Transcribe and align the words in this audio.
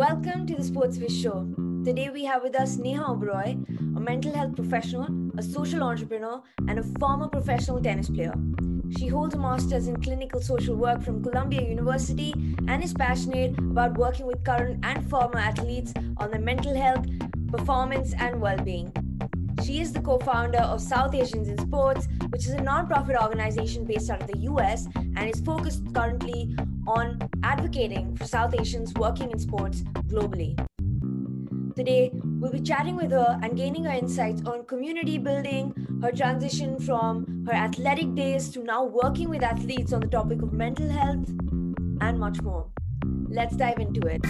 Welcome 0.00 0.46
to 0.46 0.54
the 0.54 0.62
Sportsbiz 0.62 1.22
Show. 1.22 1.46
Today 1.84 2.08
we 2.08 2.24
have 2.24 2.42
with 2.42 2.54
us 2.58 2.78
Neha 2.78 3.02
Uberoi, 3.02 3.52
a 3.98 4.00
mental 4.00 4.32
health 4.32 4.56
professional, 4.56 5.06
a 5.36 5.42
social 5.42 5.82
entrepreneur, 5.82 6.40
and 6.68 6.78
a 6.78 6.82
former 6.98 7.28
professional 7.28 7.82
tennis 7.82 8.08
player. 8.08 8.32
She 8.96 9.08
holds 9.08 9.34
a 9.34 9.38
master's 9.38 9.88
in 9.88 10.00
clinical 10.00 10.40
social 10.40 10.74
work 10.74 11.02
from 11.02 11.22
Columbia 11.22 11.68
University 11.68 12.32
and 12.66 12.82
is 12.82 12.94
passionate 12.94 13.58
about 13.58 13.98
working 13.98 14.24
with 14.24 14.42
current 14.42 14.82
and 14.82 15.06
former 15.10 15.36
athletes 15.36 15.92
on 16.16 16.30
their 16.30 16.40
mental 16.40 16.74
health, 16.74 17.04
performance, 17.48 18.14
and 18.14 18.40
well 18.40 18.56
being. 18.56 18.90
She 19.64 19.80
is 19.80 19.92
the 19.92 20.00
co 20.00 20.18
founder 20.18 20.58
of 20.58 20.80
South 20.80 21.14
Asians 21.14 21.48
in 21.48 21.58
Sports, 21.58 22.08
which 22.30 22.46
is 22.46 22.52
a 22.52 22.60
non-profit 22.60 23.16
organization 23.20 23.84
based 23.84 24.08
out 24.10 24.22
of 24.22 24.28
the 24.28 24.38
US 24.50 24.86
and 24.96 25.28
is 25.28 25.40
focused 25.40 25.82
currently 25.94 26.56
on 26.86 27.18
advocating 27.42 28.16
for 28.16 28.24
South 28.24 28.54
Asians 28.58 28.94
working 28.94 29.30
in 29.30 29.38
sports 29.38 29.82
globally. 30.08 30.56
Today, 31.76 32.10
we'll 32.40 32.52
be 32.52 32.60
chatting 32.60 32.96
with 32.96 33.10
her 33.10 33.38
and 33.42 33.56
gaining 33.56 33.84
her 33.84 33.92
insights 33.92 34.42
on 34.46 34.64
community 34.64 35.18
building, 35.18 35.74
her 36.02 36.10
transition 36.10 36.78
from 36.78 37.44
her 37.46 37.54
athletic 37.54 38.14
days 38.14 38.48
to 38.50 38.62
now 38.62 38.84
working 38.84 39.28
with 39.28 39.42
athletes 39.42 39.92
on 39.92 40.00
the 40.00 40.08
topic 40.08 40.42
of 40.42 40.52
mental 40.52 40.88
health, 40.88 41.28
and 42.00 42.18
much 42.18 42.40
more. 42.42 42.66
Let's 43.28 43.56
dive 43.56 43.78
into 43.78 44.00
it. 44.06 44.20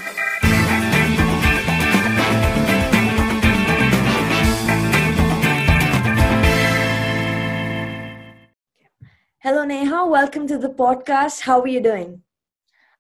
Hello, 9.43 9.65
Neha. 9.65 10.05
Welcome 10.07 10.47
to 10.49 10.59
the 10.59 10.69
podcast. 10.69 11.41
How 11.41 11.63
are 11.63 11.67
you 11.67 11.81
doing? 11.81 12.21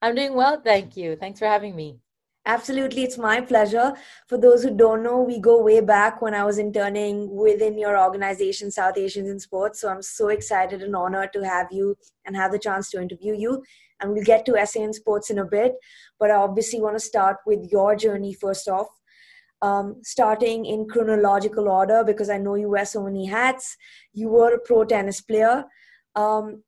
I'm 0.00 0.14
doing 0.14 0.32
well, 0.32 0.58
thank 0.58 0.96
you. 0.96 1.14
Thanks 1.14 1.38
for 1.38 1.44
having 1.44 1.76
me. 1.76 1.98
Absolutely, 2.46 3.02
it's 3.02 3.18
my 3.18 3.42
pleasure. 3.42 3.92
For 4.26 4.38
those 4.38 4.62
who 4.62 4.74
don't 4.74 5.02
know, 5.02 5.20
we 5.20 5.38
go 5.38 5.62
way 5.62 5.80
back 5.80 6.22
when 6.22 6.32
I 6.32 6.44
was 6.44 6.56
interning 6.56 7.28
within 7.28 7.76
your 7.76 8.02
organization, 8.02 8.70
South 8.70 8.96
Asians 8.96 9.28
in 9.28 9.38
Sports. 9.38 9.82
So 9.82 9.90
I'm 9.90 10.00
so 10.00 10.28
excited 10.28 10.82
and 10.82 10.96
honored 10.96 11.34
to 11.34 11.44
have 11.44 11.66
you 11.70 11.94
and 12.24 12.34
have 12.34 12.52
the 12.52 12.58
chance 12.58 12.88
to 12.92 13.02
interview 13.02 13.34
you. 13.36 13.62
And 14.00 14.10
we'll 14.10 14.24
get 14.24 14.46
to 14.46 14.66
SA 14.66 14.82
in 14.82 14.94
Sports 14.94 15.28
in 15.28 15.40
a 15.40 15.44
bit. 15.44 15.74
But 16.18 16.30
I 16.30 16.36
obviously 16.36 16.80
want 16.80 16.96
to 16.96 17.04
start 17.04 17.36
with 17.44 17.70
your 17.70 17.94
journey 17.96 18.32
first 18.32 18.66
off. 18.66 18.88
Um, 19.60 19.96
starting 20.02 20.64
in 20.64 20.88
chronological 20.88 21.68
order 21.68 22.02
because 22.02 22.30
I 22.30 22.38
know 22.38 22.54
you 22.54 22.70
wear 22.70 22.86
so 22.86 23.02
many 23.02 23.26
hats. 23.26 23.76
You 24.14 24.30
were 24.30 24.54
a 24.54 24.58
pro 24.58 24.84
tennis 24.84 25.20
player. 25.20 25.66
Um, 26.14 26.62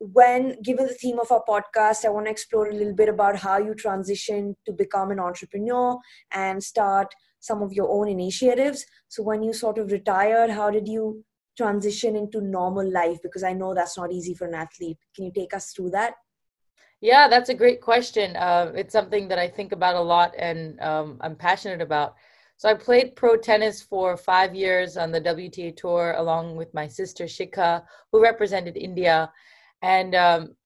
when 0.00 0.60
given 0.62 0.86
the 0.86 0.94
theme 0.94 1.18
of 1.18 1.30
our 1.32 1.42
podcast 1.48 2.04
i 2.04 2.08
want 2.08 2.26
to 2.26 2.30
explore 2.30 2.68
a 2.68 2.72
little 2.72 2.94
bit 2.94 3.08
about 3.08 3.34
how 3.34 3.58
you 3.58 3.74
transition 3.74 4.54
to 4.64 4.72
become 4.72 5.10
an 5.10 5.18
entrepreneur 5.18 5.98
and 6.30 6.62
start 6.62 7.12
some 7.40 7.62
of 7.62 7.72
your 7.72 7.88
own 7.90 8.08
initiatives. 8.08 8.84
So 9.08 9.22
when 9.22 9.42
you 9.42 9.52
sort 9.52 9.78
of 9.78 9.92
retired 9.92 10.50
how 10.50 10.70
did 10.70 10.88
you 10.88 11.24
transition 11.56 12.14
into 12.14 12.40
normal 12.40 12.88
life? 12.90 13.18
Because 13.22 13.42
i 13.42 13.52
know 13.52 13.74
that's 13.74 13.96
not 13.98 14.12
easy 14.12 14.34
for 14.34 14.46
an 14.46 14.54
athlete. 14.54 14.98
Can 15.14 15.24
you 15.24 15.32
take 15.34 15.54
us 15.54 15.72
through 15.72 15.90
that? 15.90 16.14
Yeah 17.00 17.28
that's 17.28 17.48
a 17.48 17.54
great 17.54 17.80
question. 17.80 18.36
Uh, 18.36 18.72
it's 18.74 18.92
something 18.92 19.28
that 19.28 19.38
i 19.38 19.48
think 19.48 19.72
about 19.72 19.96
a 19.96 20.00
lot 20.00 20.34
and 20.38 20.80
um, 20.80 21.18
i'm 21.20 21.36
passionate 21.36 21.80
about 21.80 22.14
so 22.58 22.68
i 22.68 22.74
played 22.74 23.16
pro 23.16 23.36
tennis 23.36 23.80
for 23.80 24.16
five 24.16 24.54
years 24.54 24.96
on 24.96 25.10
the 25.10 25.20
wta 25.20 25.74
tour 25.74 26.14
along 26.18 26.56
with 26.56 26.72
my 26.74 26.86
sister 26.86 27.24
shikha 27.24 27.82
who 28.12 28.22
represented 28.22 28.76
india. 28.76 29.32
And 29.80 30.14
um, 30.16 30.56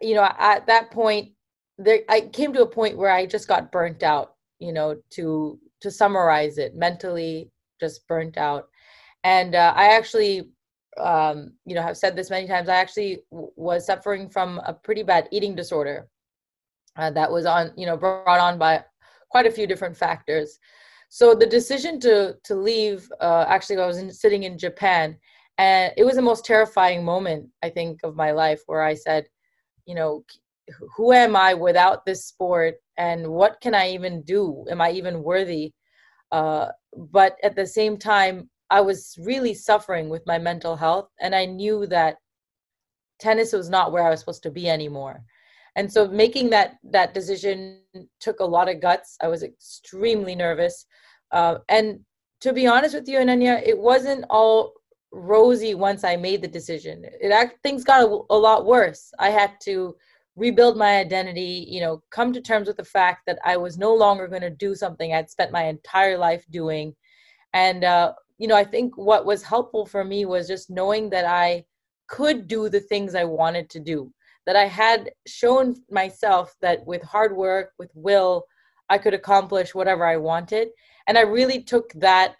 you 0.00 0.14
know 0.14 0.28
at 0.38 0.66
that 0.66 0.90
point 0.90 1.32
there 1.78 2.00
i 2.08 2.20
came 2.20 2.52
to 2.54 2.62
a 2.62 2.74
point 2.78 2.96
where 2.96 3.10
i 3.10 3.26
just 3.26 3.48
got 3.48 3.72
burnt 3.72 4.02
out 4.02 4.36
you 4.60 4.72
know 4.72 4.96
to 5.10 5.58
to 5.80 5.90
summarize 5.90 6.58
it 6.58 6.76
mentally 6.76 7.50
just 7.80 8.06
burnt 8.06 8.36
out. 8.36 8.68
And 9.24 9.54
uh, 9.54 9.72
i 9.76 9.96
actually 9.96 10.50
um, 10.98 11.52
you 11.66 11.74
know 11.74 11.82
have 11.82 11.96
said 11.96 12.14
this 12.14 12.30
many 12.30 12.46
times 12.46 12.68
i 12.68 12.76
actually 12.76 13.22
w- 13.30 13.50
was 13.56 13.86
suffering 13.86 14.28
from 14.28 14.60
a 14.64 14.72
pretty 14.72 15.02
bad 15.02 15.28
eating 15.32 15.54
disorder 15.54 16.08
uh, 16.96 17.10
that 17.10 17.30
was 17.30 17.46
on 17.46 17.72
you 17.76 17.86
know 17.86 17.96
brought 17.96 18.40
on 18.40 18.58
by 18.58 18.84
quite 19.30 19.46
a 19.46 19.50
few 19.50 19.66
different 19.66 19.96
factors 19.96 20.58
so 21.10 21.34
the 21.34 21.46
decision 21.46 22.00
to 22.00 22.34
to 22.44 22.54
leave 22.54 23.10
uh, 23.20 23.44
actually 23.48 23.76
i 23.76 23.86
was 23.86 23.98
in, 23.98 24.10
sitting 24.10 24.44
in 24.44 24.56
japan 24.56 25.16
and 25.58 25.92
it 25.98 26.04
was 26.04 26.14
the 26.14 26.22
most 26.22 26.44
terrifying 26.44 27.04
moment 27.04 27.46
i 27.62 27.68
think 27.68 28.00
of 28.02 28.16
my 28.16 28.30
life 28.30 28.62
where 28.66 28.82
i 28.82 28.94
said 28.94 29.26
you 29.86 29.94
know 29.94 30.24
who 30.96 31.12
am 31.12 31.36
i 31.36 31.52
without 31.52 32.06
this 32.06 32.26
sport 32.26 32.76
and 32.96 33.26
what 33.26 33.60
can 33.60 33.74
i 33.74 33.90
even 33.90 34.22
do? 34.22 34.64
Am 34.70 34.80
i 34.80 34.90
even 34.90 35.22
worthy? 35.22 35.72
Uh, 36.30 36.68
but 37.10 37.36
at 37.42 37.56
the 37.56 37.66
same 37.66 37.96
time 37.96 38.48
i 38.70 38.80
was 38.80 39.16
really 39.20 39.54
suffering 39.54 40.08
with 40.08 40.22
my 40.26 40.38
mental 40.38 40.76
health 40.76 41.08
and 41.20 41.34
i 41.34 41.44
knew 41.44 41.86
that 41.86 42.16
tennis 43.18 43.52
was 43.52 43.68
not 43.68 43.90
where 43.90 44.04
i 44.06 44.10
was 44.10 44.20
supposed 44.20 44.42
to 44.42 44.50
be 44.50 44.68
anymore 44.68 45.22
and 45.76 45.92
so 45.92 46.08
making 46.08 46.50
that 46.50 46.76
that 46.82 47.14
decision 47.14 47.80
took 48.20 48.40
a 48.40 48.44
lot 48.44 48.68
of 48.68 48.80
guts 48.80 49.16
i 49.22 49.28
was 49.28 49.42
extremely 49.42 50.34
nervous 50.34 50.86
uh, 51.32 51.56
and 51.68 52.00
to 52.40 52.52
be 52.52 52.66
honest 52.66 52.94
with 52.94 53.08
you 53.08 53.18
ananya 53.18 53.62
it 53.66 53.78
wasn't 53.78 54.24
all 54.30 54.72
rosy 55.12 55.74
once 55.74 56.04
I 56.04 56.16
made 56.16 56.42
the 56.42 56.48
decision. 56.48 57.04
It 57.04 57.32
act, 57.32 57.62
things 57.62 57.84
got 57.84 58.02
a, 58.02 58.20
a 58.30 58.36
lot 58.36 58.66
worse. 58.66 59.12
I 59.18 59.30
had 59.30 59.52
to 59.62 59.96
rebuild 60.36 60.76
my 60.76 60.98
identity, 60.98 61.66
you 61.68 61.80
know, 61.80 62.02
come 62.10 62.32
to 62.32 62.40
terms 62.40 62.68
with 62.68 62.76
the 62.76 62.84
fact 62.84 63.22
that 63.26 63.38
I 63.44 63.56
was 63.56 63.76
no 63.76 63.94
longer 63.94 64.28
going 64.28 64.42
to 64.42 64.50
do 64.50 64.74
something 64.74 65.12
I'd 65.12 65.30
spent 65.30 65.52
my 65.52 65.64
entire 65.64 66.16
life 66.16 66.44
doing. 66.50 66.94
And, 67.52 67.84
uh, 67.84 68.12
you 68.38 68.46
know, 68.46 68.56
I 68.56 68.64
think 68.64 68.96
what 68.96 69.26
was 69.26 69.42
helpful 69.42 69.84
for 69.84 70.04
me 70.04 70.24
was 70.24 70.46
just 70.46 70.70
knowing 70.70 71.10
that 71.10 71.24
I 71.24 71.64
could 72.06 72.46
do 72.46 72.68
the 72.68 72.80
things 72.80 73.14
I 73.14 73.24
wanted 73.24 73.68
to 73.70 73.80
do, 73.80 74.12
that 74.46 74.56
I 74.56 74.66
had 74.66 75.10
shown 75.26 75.76
myself 75.90 76.54
that 76.60 76.84
with 76.86 77.02
hard 77.02 77.36
work, 77.36 77.72
with 77.78 77.90
will, 77.94 78.44
I 78.88 78.98
could 78.98 79.14
accomplish 79.14 79.74
whatever 79.74 80.04
I 80.04 80.16
wanted. 80.16 80.68
And 81.06 81.16
I 81.16 81.22
really 81.22 81.62
took 81.62 81.92
that 81.94 82.36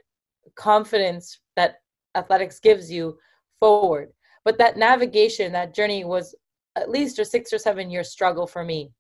confidence 0.57 1.39
that 1.57 1.77
athletics 2.15 2.59
gives 2.59 2.91
you 2.91 3.19
forward. 3.61 4.13
But 4.45 4.59
that 4.59 4.77
navigation, 4.77 5.53
that 5.53 5.75
journey 5.75 6.05
was 6.05 6.35
at 6.77 6.91
least 6.91 7.19
a 7.19 7.25
six 7.25 7.53
or 7.53 7.59
seven 7.59 7.91
year 7.91 8.05
struggle 8.05 8.47
for 8.47 8.65
me. 8.65 8.91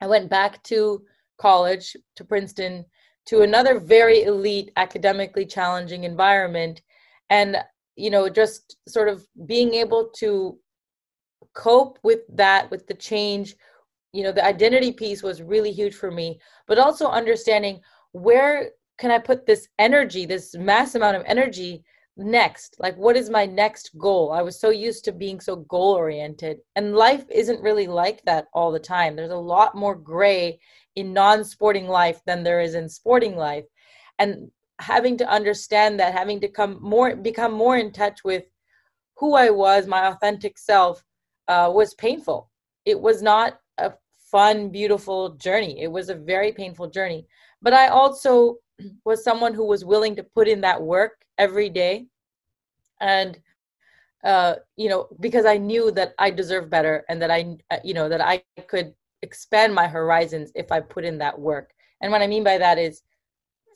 I 0.00 0.06
went 0.06 0.30
back 0.30 0.62
to 0.64 1.02
college, 1.38 1.96
to 2.16 2.24
Princeton, 2.24 2.84
to 3.26 3.42
another 3.42 3.78
very 3.78 4.24
elite, 4.24 4.70
academically 4.76 5.46
challenging 5.46 6.04
environment. 6.04 6.82
And, 7.30 7.56
you 7.96 8.10
know, 8.10 8.28
just 8.28 8.76
sort 8.86 9.08
of 9.08 9.26
being 9.46 9.74
able 9.74 10.10
to 10.16 10.58
cope 11.52 11.98
with 12.02 12.20
that, 12.28 12.70
with 12.70 12.86
the 12.86 12.94
change, 12.94 13.56
you 14.12 14.22
know, 14.22 14.32
the 14.32 14.44
identity 14.44 14.92
piece 14.92 15.22
was 15.22 15.42
really 15.42 15.72
huge 15.72 15.94
for 15.94 16.10
me, 16.10 16.40
but 16.66 16.78
also 16.78 17.08
understanding 17.08 17.80
where 18.12 18.70
can 18.98 19.10
I 19.10 19.18
put 19.18 19.44
this 19.44 19.68
energy, 19.78 20.24
this 20.24 20.54
mass 20.54 20.94
amount 20.94 21.16
of 21.16 21.24
energy 21.26 21.82
next? 22.16 22.76
Like 22.78 22.96
what 22.96 23.16
is 23.16 23.28
my 23.28 23.44
next 23.44 23.90
goal? 23.98 24.30
I 24.32 24.42
was 24.42 24.60
so 24.60 24.70
used 24.70 25.04
to 25.04 25.12
being 25.12 25.40
so 25.40 25.56
goal 25.56 25.94
oriented 25.94 26.58
and 26.76 26.94
life 26.94 27.24
isn't 27.30 27.62
really 27.62 27.88
like 27.88 28.22
that 28.24 28.46
all 28.54 28.70
the 28.70 28.78
time. 28.78 29.16
There's 29.16 29.32
a 29.32 29.36
lot 29.36 29.74
more 29.74 29.96
gray 29.96 30.60
in 30.96 31.12
non-sporting 31.12 31.88
life 31.88 32.20
than 32.24 32.44
there 32.44 32.60
is 32.60 32.74
in 32.74 32.88
sporting 32.88 33.36
life 33.36 33.64
and 34.18 34.50
having 34.80 35.16
to 35.18 35.28
understand 35.28 35.98
that 36.00 36.12
having 36.12 36.40
to 36.40 36.48
come 36.48 36.78
more 36.80 37.14
become 37.16 37.52
more 37.52 37.76
in 37.76 37.92
touch 37.92 38.24
with 38.24 38.44
who 39.16 39.34
i 39.34 39.48
was 39.48 39.86
my 39.86 40.06
authentic 40.06 40.58
self 40.58 41.02
uh, 41.48 41.70
was 41.72 41.94
painful. 41.94 42.50
It 42.84 43.00
was 43.00 43.22
not 43.22 43.58
a 43.78 43.92
fun 44.30 44.70
beautiful 44.70 45.30
journey. 45.30 45.80
It 45.80 45.90
was 45.90 46.08
a 46.08 46.14
very 46.14 46.52
painful 46.52 46.88
journey. 46.88 47.26
But 47.62 47.72
i 47.72 47.88
also 47.88 48.56
was 49.04 49.22
someone 49.24 49.54
who 49.54 49.66
was 49.66 49.84
willing 49.84 50.16
to 50.16 50.22
put 50.22 50.48
in 50.48 50.60
that 50.62 50.80
work 50.80 51.24
every 51.38 51.70
day. 51.70 52.06
And 53.00 53.38
uh, 54.24 54.54
you 54.76 54.88
know 54.88 55.06
because 55.20 55.44
i 55.44 55.56
knew 55.58 55.90
that 55.90 56.14
i 56.18 56.30
deserve 56.30 56.70
better 56.70 57.04
and 57.10 57.20
that 57.20 57.30
i 57.30 57.56
uh, 57.70 57.76
you 57.84 57.92
know 57.92 58.08
that 58.08 58.22
i 58.22 58.42
could 58.66 58.94
expand 59.20 59.74
my 59.74 59.86
horizons 59.86 60.50
if 60.54 60.72
i 60.72 60.80
put 60.80 61.04
in 61.04 61.18
that 61.18 61.38
work. 61.38 61.72
And 62.00 62.10
what 62.10 62.22
i 62.22 62.26
mean 62.26 62.42
by 62.42 62.58
that 62.58 62.78
is 62.78 63.02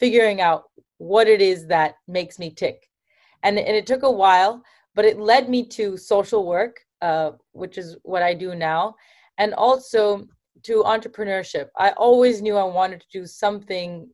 figuring 0.00 0.40
out 0.40 0.64
what 0.96 1.28
it 1.28 1.40
is 1.40 1.66
that 1.66 1.96
makes 2.06 2.38
me 2.38 2.50
tick. 2.50 2.88
And, 3.42 3.58
and 3.58 3.76
it 3.76 3.86
took 3.86 4.02
a 4.02 4.10
while 4.10 4.62
but 4.94 5.04
it 5.04 5.20
led 5.20 5.48
me 5.48 5.64
to 5.64 5.96
social 5.96 6.44
work 6.44 6.80
uh, 7.02 7.32
which 7.52 7.78
is 7.78 7.96
what 8.02 8.22
i 8.22 8.34
do 8.34 8.54
now. 8.54 8.94
And 9.38 9.54
also 9.54 10.26
to 10.64 10.82
entrepreneurship 10.82 11.68
i 11.76 11.90
always 11.90 12.42
knew 12.42 12.56
i 12.56 12.64
wanted 12.64 13.00
to 13.00 13.06
do 13.12 13.26
something 13.26 14.08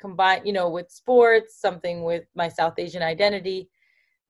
combined, 0.00 0.46
you 0.46 0.52
know 0.52 0.68
with 0.68 0.90
sports 0.90 1.60
something 1.60 2.02
with 2.02 2.24
my 2.34 2.48
south 2.48 2.78
asian 2.78 3.02
identity. 3.02 3.68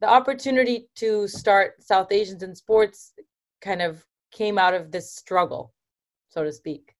The 0.00 0.08
opportunity 0.08 0.88
to 0.96 1.26
start 1.26 1.82
south 1.82 2.12
asians 2.12 2.42
in 2.42 2.54
sports 2.54 3.14
kind 3.60 3.82
of 3.82 4.04
came 4.30 4.58
out 4.58 4.74
of 4.74 4.92
this 4.92 5.14
struggle 5.14 5.72
so 6.28 6.44
to 6.44 6.52
speak. 6.52 6.94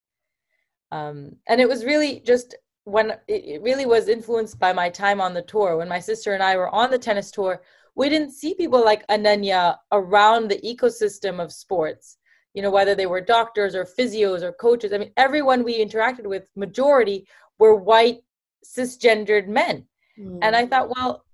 Um, 0.93 1.37
and 1.49 1.61
it 1.61 1.69
was 1.69 1.85
really 1.85 2.21
just 2.21 2.57
when 2.85 3.13
it 3.29 3.61
really 3.63 3.85
was 3.85 4.09
influenced 4.09 4.59
by 4.59 4.73
my 4.73 4.89
time 4.89 5.21
on 5.21 5.35
the 5.35 5.43
tour. 5.43 5.77
When 5.77 5.89
my 5.89 5.99
sister 5.99 6.33
and 6.35 6.43
I 6.43 6.57
were 6.57 6.75
on 6.75 6.91
the 6.91 6.99
tennis 6.99 7.31
tour, 7.31 7.63
we 7.97 8.11
didn't 8.11 8.33
see 8.33 8.55
people 8.55 8.85
like 8.85 9.07
Ananya 9.09 9.79
around 9.91 10.49
the 10.49 10.61
ecosystem 10.61 11.43
of 11.43 11.53
sports. 11.53 12.19
You 12.55 12.63
know, 12.63 12.71
whether 12.71 12.95
they 12.95 13.07
were 13.07 13.21
doctors 13.21 13.75
or 13.75 13.85
physios 13.85 14.43
or 14.43 14.53
coaches. 14.53 14.93
I 14.93 14.99
mean, 14.99 15.13
everyone 15.17 15.65
we 15.65 15.85
interacted 15.85 16.27
with, 16.27 16.49
majority 16.57 17.27
were 17.59 17.75
white 17.75 18.21
cisgendered 18.65 19.47
men. 19.47 19.85
Mm. 20.19 20.39
And 20.43 20.57
I 20.57 20.67
thought, 20.67 20.91
well, 20.95 21.25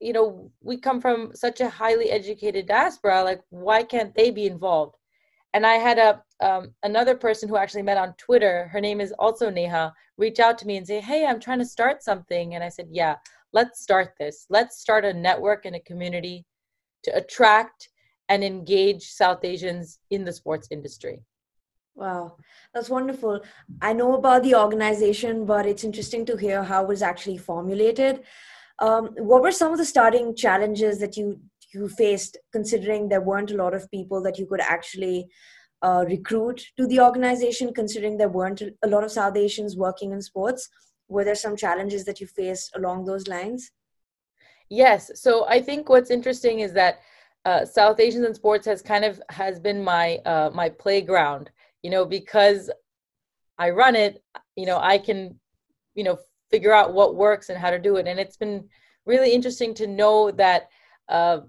you 0.00 0.12
know, 0.12 0.50
we 0.60 0.76
come 0.76 1.00
from 1.00 1.34
such 1.34 1.60
a 1.60 1.70
highly 1.70 2.10
educated 2.10 2.66
diaspora. 2.66 3.22
Like, 3.24 3.40
why 3.50 3.82
can't 3.82 4.14
they 4.14 4.30
be 4.30 4.46
involved? 4.46 4.96
And 5.54 5.66
I 5.66 5.74
had 5.74 5.98
a 5.98 6.22
um, 6.40 6.72
another 6.82 7.16
person 7.16 7.48
who 7.48 7.56
actually 7.56 7.82
met 7.82 7.96
on 7.96 8.14
Twitter. 8.14 8.68
Her 8.68 8.80
name 8.80 9.00
is 9.00 9.12
also 9.18 9.50
Neha. 9.50 9.92
Reach 10.16 10.38
out 10.38 10.56
to 10.58 10.66
me 10.66 10.76
and 10.76 10.86
say, 10.86 11.00
"Hey, 11.00 11.26
I'm 11.26 11.40
trying 11.40 11.58
to 11.58 11.64
start 11.64 12.02
something." 12.02 12.54
And 12.54 12.62
I 12.62 12.68
said, 12.68 12.88
"Yeah, 12.90 13.16
let's 13.52 13.80
start 13.80 14.14
this. 14.18 14.46
Let's 14.50 14.78
start 14.78 15.04
a 15.04 15.12
network 15.12 15.64
and 15.64 15.76
a 15.76 15.80
community 15.80 16.44
to 17.04 17.16
attract 17.16 17.88
and 18.28 18.44
engage 18.44 19.10
South 19.10 19.44
Asians 19.44 19.98
in 20.10 20.24
the 20.24 20.32
sports 20.32 20.68
industry." 20.70 21.22
Wow, 21.94 22.36
that's 22.72 22.88
wonderful. 22.88 23.40
I 23.82 23.92
know 23.92 24.14
about 24.14 24.44
the 24.44 24.54
organization, 24.54 25.44
but 25.44 25.66
it's 25.66 25.82
interesting 25.82 26.24
to 26.26 26.36
hear 26.36 26.62
how 26.62 26.82
it 26.82 26.88
was 26.88 27.02
actually 27.02 27.38
formulated. 27.38 28.22
Um, 28.78 29.08
what 29.16 29.42
were 29.42 29.50
some 29.50 29.72
of 29.72 29.78
the 29.78 29.84
starting 29.84 30.36
challenges 30.36 31.00
that 31.00 31.16
you 31.16 31.40
you 31.74 31.88
faced, 31.88 32.38
considering 32.52 33.08
there 33.08 33.20
weren't 33.20 33.50
a 33.50 33.56
lot 33.56 33.74
of 33.74 33.90
people 33.90 34.22
that 34.22 34.38
you 34.38 34.46
could 34.46 34.60
actually 34.60 35.28
uh, 35.82 36.04
recruit 36.08 36.64
to 36.76 36.86
the 36.86 37.00
organization, 37.00 37.74
considering 37.74 38.16
there 38.16 38.28
weren't 38.28 38.62
a 38.82 38.88
lot 38.88 39.04
of 39.04 39.10
South 39.10 39.36
Asians 39.36 39.76
working 39.76 40.12
in 40.12 40.22
sports? 40.22 40.68
Were 41.08 41.24
there 41.24 41.34
some 41.34 41.56
challenges 41.56 42.04
that 42.04 42.20
you 42.20 42.26
faced 42.26 42.76
along 42.76 43.04
those 43.04 43.28
lines? 43.28 43.70
Yes. 44.70 45.10
So 45.14 45.46
I 45.48 45.60
think 45.62 45.88
what's 45.88 46.10
interesting 46.10 46.60
is 46.60 46.72
that 46.74 47.00
uh, 47.44 47.64
South 47.64 47.98
Asians 48.00 48.26
in 48.26 48.34
sports 48.34 48.66
has 48.66 48.82
kind 48.82 49.04
of 49.04 49.20
has 49.30 49.58
been 49.58 49.82
my 49.82 50.16
uh, 50.26 50.50
my 50.52 50.68
playground. 50.68 51.50
You 51.82 51.90
know, 51.90 52.04
because 52.04 52.70
I 53.58 53.70
run 53.70 53.96
it. 53.96 54.22
You 54.56 54.66
know, 54.66 54.78
I 54.78 54.98
can, 54.98 55.38
you 55.94 56.04
know, 56.04 56.18
figure 56.50 56.72
out 56.72 56.92
what 56.92 57.16
works 57.16 57.48
and 57.48 57.58
how 57.58 57.70
to 57.70 57.78
do 57.78 57.96
it. 57.96 58.06
And 58.06 58.18
it's 58.18 58.36
been 58.36 58.68
really 59.06 59.32
interesting 59.32 59.74
to 59.74 59.86
know 59.86 60.30
that 60.32 60.68
uh, 61.08 61.40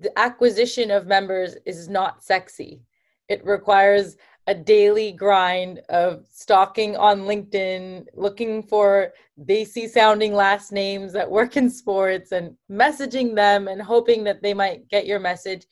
the 0.00 0.18
acquisition 0.18 0.90
of 0.90 1.06
members 1.06 1.56
is 1.64 1.88
not 1.88 2.22
sexy. 2.22 2.82
It 3.28 3.44
requires 3.44 4.16
a 4.46 4.54
daily 4.54 5.12
grind 5.12 5.80
of 5.88 6.24
stalking 6.30 6.96
on 6.96 7.22
LinkedIn, 7.22 8.06
looking 8.14 8.62
for 8.62 9.12
desi 9.44 9.88
sounding 9.88 10.32
last 10.32 10.72
names 10.72 11.12
that 11.12 11.30
work 11.30 11.56
in 11.56 11.68
sports 11.68 12.32
and 12.32 12.56
messaging 12.70 13.34
them 13.34 13.66
and 13.68 13.82
hoping 13.82 14.22
that 14.24 14.42
they 14.42 14.54
might 14.54 14.88
get 14.88 15.06
your 15.06 15.18
message. 15.18 15.66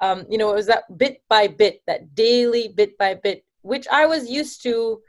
Um, 0.00 0.24
you 0.30 0.38
know, 0.38 0.50
it 0.50 0.54
was 0.54 0.66
that 0.66 0.84
bit 0.96 1.22
by 1.28 1.48
bit, 1.48 1.82
that 1.86 2.14
daily 2.14 2.68
bit 2.68 2.96
by 2.96 3.14
bit, 3.14 3.44
which 3.62 3.86
I 3.88 4.06
was 4.06 4.30
used 4.30 4.62
to 4.62 5.00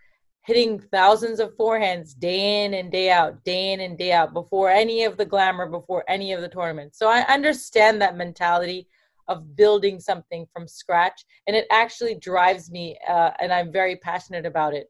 hitting 0.46 0.80
thousands 0.80 1.40
of 1.40 1.56
forehands 1.56 2.18
day 2.18 2.66
in 2.66 2.74
and 2.74 2.92
day 2.92 3.10
out, 3.10 3.44
day 3.44 3.74
in 3.74 3.80
and 3.80 3.98
day 3.98 4.12
out, 4.12 4.34
before 4.34 4.70
any 4.70 5.04
of 5.04 5.18
the 5.18 5.26
glamour, 5.26 5.68
before 5.68 6.04
any 6.08 6.34
of 6.34 6.42
the 6.42 6.50
tournaments. 6.50 7.00
So 7.00 7.08
I 7.08 7.22
understand 7.22 8.02
that 8.02 8.18
mentality 8.18 8.88
of 9.28 9.56
building 9.56 10.00
something 10.00 10.46
from 10.52 10.68
scratch, 10.68 11.26
and 11.48 11.56
it 11.56 11.68
actually 11.72 12.16
drives 12.16 12.72
me, 12.72 12.98
uh, 13.08 13.32
and 13.40 13.52
I'm 13.52 13.72
very 13.72 13.96
passionate 13.98 14.46
about 14.46 14.74
it. 14.74 14.90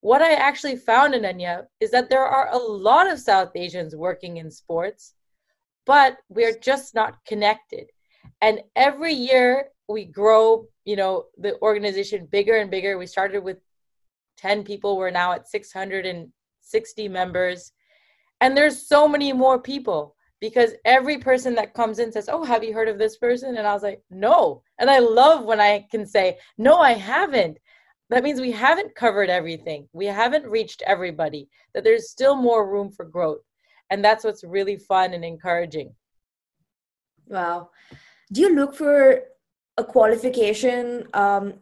What 0.00 0.22
I 0.22 0.32
actually 0.34 0.76
found, 0.76 1.14
in 1.14 1.22
Ananya, 1.22 1.64
is 1.80 1.90
that 1.92 2.10
there 2.10 2.26
are 2.26 2.50
a 2.52 2.58
lot 2.58 3.10
of 3.10 3.18
South 3.18 3.52
Asians 3.54 3.96
working 3.96 4.36
in 4.36 4.50
sports, 4.50 5.14
but 5.86 6.18
we're 6.28 6.58
just 6.58 6.94
not 6.94 7.24
connected. 7.26 7.90
And 8.40 8.60
every 8.76 9.14
year 9.14 9.68
we 9.88 10.04
grow, 10.04 10.66
you 10.84 10.96
know, 10.96 11.24
the 11.38 11.58
organization 11.60 12.26
bigger 12.26 12.56
and 12.56 12.70
bigger. 12.70 12.98
We 12.98 13.06
started 13.06 13.42
with 13.42 13.58
10 14.38 14.64
people. 14.64 14.96
We're 14.96 15.10
now 15.10 15.32
at 15.32 15.48
660 15.48 17.08
members. 17.08 17.72
And 18.40 18.56
there's 18.56 18.86
so 18.86 19.08
many 19.08 19.32
more 19.32 19.58
people 19.58 20.13
because 20.40 20.72
every 20.84 21.18
person 21.18 21.54
that 21.54 21.74
comes 21.74 21.98
in 21.98 22.12
says, 22.12 22.28
Oh, 22.28 22.44
have 22.44 22.64
you 22.64 22.74
heard 22.74 22.88
of 22.88 22.98
this 22.98 23.16
person? 23.16 23.56
And 23.56 23.66
I 23.66 23.72
was 23.72 23.82
like, 23.82 24.02
No. 24.10 24.62
And 24.78 24.90
I 24.90 24.98
love 24.98 25.44
when 25.44 25.60
I 25.60 25.86
can 25.90 26.06
say, 26.06 26.38
No, 26.58 26.78
I 26.78 26.92
haven't. 26.92 27.58
That 28.10 28.22
means 28.22 28.40
we 28.40 28.50
haven't 28.50 28.94
covered 28.94 29.30
everything. 29.30 29.88
We 29.92 30.06
haven't 30.06 30.46
reached 30.46 30.82
everybody, 30.86 31.48
that 31.72 31.84
there's 31.84 32.10
still 32.10 32.36
more 32.36 32.70
room 32.70 32.90
for 32.90 33.04
growth. 33.04 33.40
And 33.90 34.04
that's 34.04 34.24
what's 34.24 34.44
really 34.44 34.76
fun 34.76 35.14
and 35.14 35.24
encouraging. 35.24 35.94
Wow. 37.26 37.70
Do 38.32 38.40
you 38.40 38.54
look 38.54 38.74
for 38.74 39.22
a 39.76 39.84
qualification 39.84 41.08
um, 41.14 41.54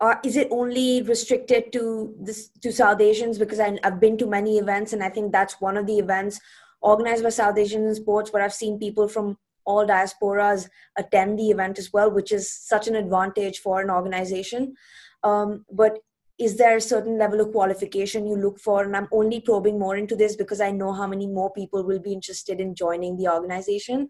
or 0.00 0.20
is 0.24 0.36
it 0.36 0.48
only 0.50 1.02
restricted 1.02 1.72
to 1.72 2.14
this 2.20 2.50
to 2.62 2.72
South 2.72 3.00
Asians? 3.00 3.38
Because 3.38 3.58
I, 3.58 3.78
I've 3.82 4.00
been 4.00 4.16
to 4.18 4.26
many 4.26 4.58
events, 4.58 4.92
and 4.92 5.02
I 5.02 5.08
think 5.08 5.32
that's 5.32 5.60
one 5.60 5.76
of 5.76 5.86
the 5.86 5.98
events 5.98 6.40
organized 6.80 7.22
by 7.22 7.30
South 7.30 7.58
Asian 7.58 7.94
sports, 7.94 8.30
but 8.30 8.40
I've 8.40 8.54
seen 8.54 8.78
people 8.78 9.08
from 9.08 9.36
all 9.64 9.86
diasporas 9.86 10.68
attend 10.96 11.38
the 11.38 11.50
event 11.50 11.78
as 11.78 11.92
well, 11.92 12.10
which 12.10 12.32
is 12.32 12.50
such 12.50 12.88
an 12.88 12.96
advantage 12.96 13.58
for 13.58 13.80
an 13.80 13.90
organization. 13.90 14.74
Um, 15.22 15.64
but 15.70 15.98
is 16.38 16.56
there 16.56 16.76
a 16.76 16.80
certain 16.80 17.18
level 17.18 17.40
of 17.40 17.52
qualification 17.52 18.26
you 18.26 18.36
look 18.36 18.58
for? 18.60 18.84
And 18.84 18.96
I'm 18.96 19.08
only 19.12 19.40
probing 19.40 19.78
more 19.78 19.96
into 19.96 20.16
this 20.16 20.36
because 20.36 20.60
I 20.60 20.70
know 20.70 20.92
how 20.92 21.06
many 21.06 21.26
more 21.26 21.52
people 21.52 21.84
will 21.84 21.98
be 21.98 22.12
interested 22.12 22.60
in 22.60 22.74
joining 22.74 23.16
the 23.16 23.28
organization. 23.28 24.08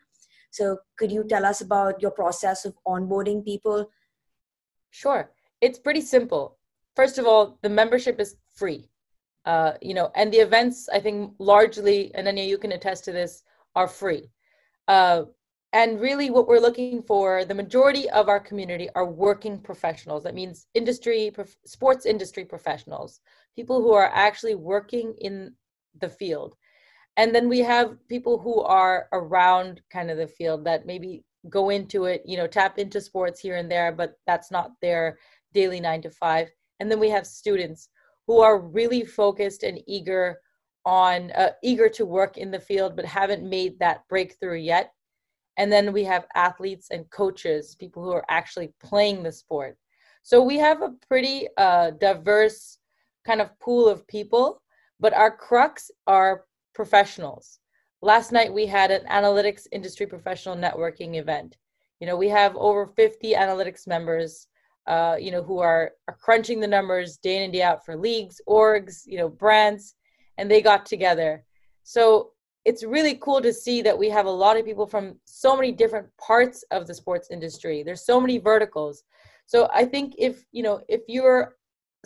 So, 0.51 0.79
could 0.99 1.11
you 1.11 1.25
tell 1.25 1.45
us 1.45 1.61
about 1.61 2.01
your 2.01 2.11
process 2.11 2.65
of 2.65 2.75
onboarding 2.87 3.45
people? 3.45 3.91
Sure 4.91 5.31
it's 5.61 5.79
pretty 5.79 6.01
simple. 6.01 6.59
First 6.97 7.19
of 7.19 7.27
all, 7.27 7.59
the 7.63 7.69
membership 7.69 8.21
is 8.21 8.37
free. 8.55 8.89
Uh, 9.45 9.73
you 9.81 9.95
know, 9.95 10.11
and 10.15 10.33
the 10.33 10.39
events, 10.39 10.89
I 10.93 11.01
think 11.01 11.33
largely, 11.39 12.13
Ananya, 12.19 12.47
you 12.47 12.59
can 12.59 12.73
attest 12.73 13.05
to 13.05 13.13
this, 13.13 13.43
are 13.75 13.89
free. 13.89 14.31
Uh, 14.89 15.25
and 15.73 16.01
really 16.01 16.31
what 16.31 16.49
we're 16.49 16.61
looking 16.61 17.03
for, 17.03 17.45
the 17.45 17.55
majority 17.55 18.09
of 18.11 18.29
our 18.29 18.41
community 18.41 18.89
are 18.95 19.05
working 19.05 19.59
professionals. 19.59 20.23
That 20.23 20.35
means 20.35 20.67
industry, 20.75 21.31
prof- 21.33 21.57
sports 21.67 22.07
industry 22.07 22.45
professionals, 22.45 23.21
people 23.55 23.83
who 23.83 23.93
are 23.93 24.11
actually 24.15 24.55
working 24.55 25.15
in 25.19 25.55
the 26.01 26.09
field. 26.09 26.55
And 27.17 27.35
then 27.35 27.49
we 27.49 27.59
have 27.61 27.97
people 28.09 28.39
who 28.39 28.63
are 28.63 29.09
around 29.13 29.83
kind 29.91 30.11
of 30.11 30.17
the 30.17 30.27
field 30.27 30.65
that 30.65 30.87
maybe 30.87 31.25
go 31.51 31.71
into 31.71 32.05
it, 32.05 32.23
you 32.25 32.37
know, 32.37 32.47
tap 32.47 32.79
into 32.79 33.01
sports 33.01 33.41
here 33.41 33.57
and 33.57 33.71
there, 33.71 33.93
but 33.93 34.15
that's 34.27 34.51
not 34.51 34.73
their 34.81 35.19
daily 35.53 35.81
nine 35.81 36.03
to 36.03 36.11
five. 36.11 36.49
And 36.81 36.91
then 36.91 37.01
we 37.01 37.11
have 37.11 37.27
students 37.27 37.89
who 38.29 38.41
are 38.41 38.61
really 38.61 39.05
focused 39.05 39.65
and 39.65 39.81
eager 39.87 40.39
on 40.85 41.33
uh, 41.33 41.51
eager 41.65 41.89
to 41.89 42.05
work 42.07 42.37
in 42.37 42.51
the 42.51 42.61
field 42.61 42.95
but 42.95 43.05
haven't 43.05 43.43
made 43.43 43.79
that 43.79 44.07
breakthrough 44.09 44.59
yet. 44.59 44.93
And 45.57 45.73
then 45.73 45.93
we 45.93 46.05
have 46.05 46.27
athletes 46.37 46.89
and 46.93 47.11
coaches 47.11 47.75
people 47.75 48.05
who 48.05 48.13
are 48.13 48.25
actually 48.29 48.73
playing 48.81 49.23
the 49.23 49.33
sport. 49.33 49.77
So 50.23 50.43
we 50.43 50.59
have 50.59 50.83
a 50.83 50.95
pretty 51.09 51.49
uh, 51.57 51.93
diverse 51.93 52.79
kind 53.27 53.41
of 53.41 53.59
pool 53.59 53.89
of 53.89 54.07
people 54.07 54.63
but 55.01 55.15
our 55.15 55.35
crux 55.35 55.91
are 56.07 56.45
professionals. 56.75 57.61
Last 58.03 58.31
night 58.31 58.53
we 58.53 58.67
had 58.67 58.91
an 58.91 59.07
analytics 59.07 59.67
industry 59.73 60.07
professional 60.07 60.57
networking 60.57 61.17
event. 61.17 61.57
You 61.99 62.07
know 62.07 62.17
we 62.17 62.29
have 62.29 62.55
over 62.57 62.87
50 62.87 63.33
analytics 63.33 63.87
members 63.87 64.48
uh, 64.89 65.17
you 65.21 65.31
know, 65.31 65.43
who 65.43 65.59
are, 65.59 65.93
are 66.09 66.17
crunching 66.19 66.61
the 66.61 66.67
numbers 66.67 67.19
day 67.19 67.37
in 67.37 67.43
and 67.43 67.53
day 67.53 67.63
out 67.63 67.85
for 67.85 67.95
leagues, 67.95 68.41
orgs, 68.49 69.03
you 69.05 69.19
know, 69.19 69.29
brands, 69.29 69.95
and 70.39 70.51
they 70.51 70.63
got 70.63 70.87
together. 70.87 71.45
So 71.83 72.31
it's 72.65 72.83
really 72.83 73.17
cool 73.17 73.43
to 73.43 73.53
see 73.53 73.83
that 73.83 73.99
we 73.99 74.09
have 74.09 74.25
a 74.25 74.31
lot 74.31 74.57
of 74.57 74.65
people 74.65 74.87
from 74.87 75.21
so 75.27 75.55
many 75.55 75.73
different 75.73 76.09
parts 76.17 76.65
of 76.71 76.87
the 76.87 76.95
sports 76.95 77.29
industry. 77.31 77.83
There's 77.83 78.07
so 78.07 78.19
many 78.19 78.39
verticals. 78.39 79.05
So 79.45 79.69
I 79.75 79.85
think 79.85 80.15
if, 80.17 80.43
you 80.53 80.63
know, 80.63 80.81
if 80.89 81.03
you're 81.07 81.57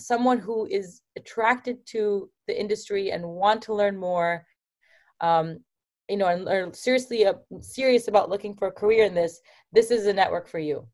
someone 0.00 0.38
who 0.38 0.66
is 0.66 1.02
attracted 1.16 1.86
to 1.86 2.28
the 2.48 2.60
industry 2.60 3.12
and 3.12 3.24
want 3.24 3.62
to 3.62 3.74
learn 3.74 3.96
more, 3.96 4.44
um, 5.20 5.60
you 6.08 6.16
know, 6.16 6.26
and 6.26 6.48
are 6.48 6.72
seriously 6.74 7.26
uh, 7.26 7.34
serious 7.60 8.08
about 8.08 8.28
looking 8.28 8.56
for 8.56 8.68
a 8.68 8.72
career 8.72 9.04
in 9.04 9.14
this, 9.14 9.40
this 9.72 9.92
is 9.92 10.06
a 10.06 10.12
network 10.12 10.48
for 10.48 10.58
you. 10.58 10.84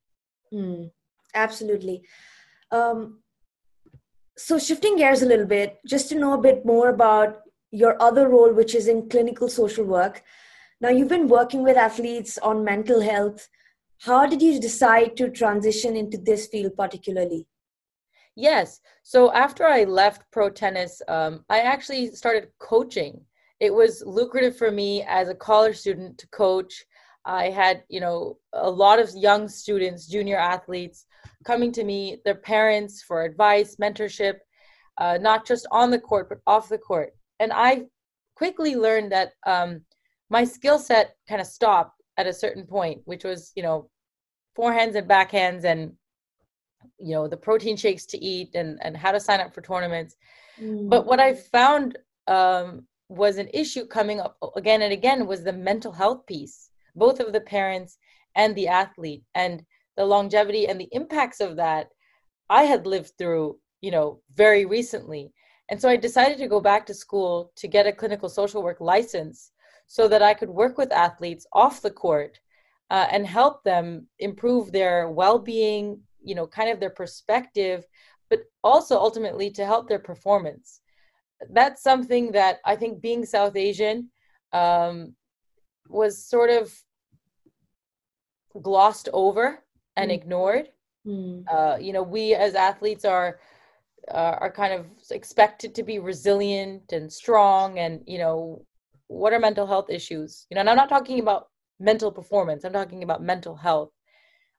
Mm 0.52 0.90
absolutely. 1.34 2.02
Um, 2.70 3.20
so, 4.36 4.58
shifting 4.58 4.96
gears 4.96 5.22
a 5.22 5.26
little 5.26 5.46
bit, 5.46 5.78
just 5.86 6.08
to 6.10 6.14
know 6.14 6.34
a 6.34 6.40
bit 6.40 6.64
more 6.64 6.88
about 6.88 7.40
your 7.70 8.00
other 8.00 8.28
role, 8.28 8.52
which 8.52 8.74
is 8.74 8.88
in 8.88 9.08
clinical 9.08 9.48
social 9.48 9.84
work. 9.84 10.22
Now, 10.80 10.90
you've 10.90 11.08
been 11.08 11.28
working 11.28 11.62
with 11.62 11.76
athletes 11.76 12.38
on 12.38 12.64
mental 12.64 13.00
health. 13.00 13.48
How 14.02 14.26
did 14.26 14.40
you 14.40 14.60
decide 14.60 15.16
to 15.16 15.28
transition 15.28 15.96
into 15.96 16.18
this 16.18 16.46
field 16.46 16.76
particularly? 16.76 17.46
Yes. 18.36 18.80
So 19.02 19.32
after 19.32 19.66
I 19.66 19.82
left 19.82 20.22
pro 20.30 20.48
tennis, 20.48 21.02
um, 21.08 21.44
I 21.50 21.58
actually 21.58 22.14
started 22.14 22.50
coaching. 22.60 23.20
It 23.58 23.74
was 23.74 24.04
lucrative 24.06 24.56
for 24.56 24.70
me 24.70 25.02
as 25.08 25.28
a 25.28 25.34
college 25.34 25.76
student 25.76 26.18
to 26.18 26.28
coach. 26.28 26.84
I 27.28 27.50
had, 27.50 27.84
you 27.90 28.00
know, 28.00 28.38
a 28.54 28.70
lot 28.70 28.98
of 28.98 29.14
young 29.14 29.48
students, 29.48 30.06
junior 30.06 30.38
athletes, 30.38 31.04
coming 31.44 31.70
to 31.72 31.84
me, 31.84 32.22
their 32.24 32.34
parents 32.34 33.02
for 33.02 33.22
advice, 33.22 33.76
mentorship, 33.76 34.36
uh, 34.96 35.18
not 35.20 35.46
just 35.46 35.66
on 35.70 35.90
the 35.90 36.00
court 36.00 36.30
but 36.30 36.38
off 36.46 36.70
the 36.70 36.78
court. 36.78 37.14
And 37.38 37.52
I 37.52 37.82
quickly 38.34 38.76
learned 38.76 39.12
that 39.12 39.32
um, 39.46 39.82
my 40.30 40.42
skill 40.42 40.78
set 40.78 41.16
kind 41.28 41.40
of 41.40 41.46
stopped 41.46 42.00
at 42.16 42.26
a 42.26 42.32
certain 42.32 42.64
point, 42.64 43.02
which 43.04 43.24
was, 43.24 43.52
you 43.54 43.62
know, 43.62 43.90
forehands 44.58 44.94
and 44.94 45.08
backhands 45.08 45.64
and 45.64 45.92
you 46.98 47.14
know 47.14 47.28
the 47.28 47.36
protein 47.36 47.76
shakes 47.76 48.06
to 48.06 48.18
eat 48.18 48.50
and 48.54 48.78
and 48.82 48.96
how 48.96 49.12
to 49.12 49.20
sign 49.20 49.40
up 49.40 49.54
for 49.54 49.60
tournaments 49.60 50.16
mm. 50.60 50.88
but 50.88 51.06
what 51.06 51.20
i 51.20 51.32
found 51.32 51.96
um, 52.26 52.84
was 53.08 53.38
an 53.38 53.48
issue 53.54 53.86
coming 53.86 54.20
up 54.20 54.36
again 54.56 54.82
and 54.82 54.92
again 54.92 55.26
was 55.26 55.44
the 55.44 55.52
mental 55.52 55.92
health 55.92 56.26
piece 56.26 56.67
both 56.98 57.20
of 57.20 57.32
the 57.32 57.40
parents 57.40 57.98
and 58.34 58.54
the 58.54 58.68
athlete 58.68 59.22
and 59.34 59.64
the 59.96 60.04
longevity 60.04 60.68
and 60.68 60.80
the 60.80 60.88
impacts 60.92 61.40
of 61.40 61.56
that 61.56 61.88
i 62.50 62.62
had 62.64 62.86
lived 62.86 63.12
through 63.18 63.58
you 63.80 63.90
know 63.90 64.20
very 64.34 64.64
recently. 64.64 65.32
And 65.70 65.80
so 65.80 65.88
i 65.88 65.96
decided 65.96 66.38
to 66.38 66.48
go 66.48 66.60
back 66.60 66.86
to 66.86 66.94
school 66.94 67.52
to 67.56 67.68
get 67.68 67.86
a 67.86 67.92
clinical 67.92 68.28
social 68.28 68.62
work 68.62 68.80
license 68.80 69.52
so 69.86 70.08
that 70.08 70.22
i 70.22 70.34
could 70.34 70.48
work 70.48 70.78
with 70.78 70.92
athletes 70.92 71.46
off 71.52 71.82
the 71.82 71.90
court 71.90 72.38
uh, 72.90 73.06
and 73.10 73.26
help 73.26 73.62
them 73.64 74.06
improve 74.18 74.72
their 74.72 75.10
well-being 75.10 76.00
you 76.22 76.34
know 76.34 76.46
kind 76.46 76.70
of 76.70 76.80
their 76.80 76.90
perspective 76.90 77.84
but 78.30 78.40
also 78.64 78.96
ultimately 78.96 79.50
to 79.50 79.64
help 79.64 79.88
their 79.88 79.98
performance. 79.98 80.80
That's 81.50 81.82
something 81.82 82.32
that 82.32 82.58
i 82.64 82.74
think 82.74 83.00
being 83.00 83.24
south 83.24 83.56
asian 83.56 84.10
um, 84.52 85.14
was 85.88 86.24
sort 86.24 86.50
of 86.50 86.72
glossed 88.62 89.08
over 89.12 89.62
and 89.96 90.10
mm. 90.10 90.14
ignored 90.14 90.68
mm. 91.06 91.44
uh, 91.50 91.76
you 91.78 91.92
know 91.92 92.02
we 92.02 92.34
as 92.34 92.54
athletes 92.54 93.04
are 93.04 93.38
uh, 94.10 94.36
are 94.40 94.52
kind 94.52 94.72
of 94.72 94.86
expected 95.10 95.74
to 95.74 95.82
be 95.82 95.98
resilient 95.98 96.92
and 96.92 97.12
strong 97.12 97.78
and 97.78 98.02
you 98.06 98.18
know 98.18 98.64
what 99.08 99.32
are 99.32 99.38
mental 99.38 99.66
health 99.66 99.90
issues 99.90 100.46
you 100.50 100.54
know 100.54 100.60
and 100.60 100.70
i'm 100.70 100.76
not 100.76 100.88
talking 100.88 101.20
about 101.20 101.48
mental 101.80 102.10
performance 102.10 102.64
i'm 102.64 102.72
talking 102.72 103.02
about 103.02 103.22
mental 103.22 103.56
health 103.56 103.90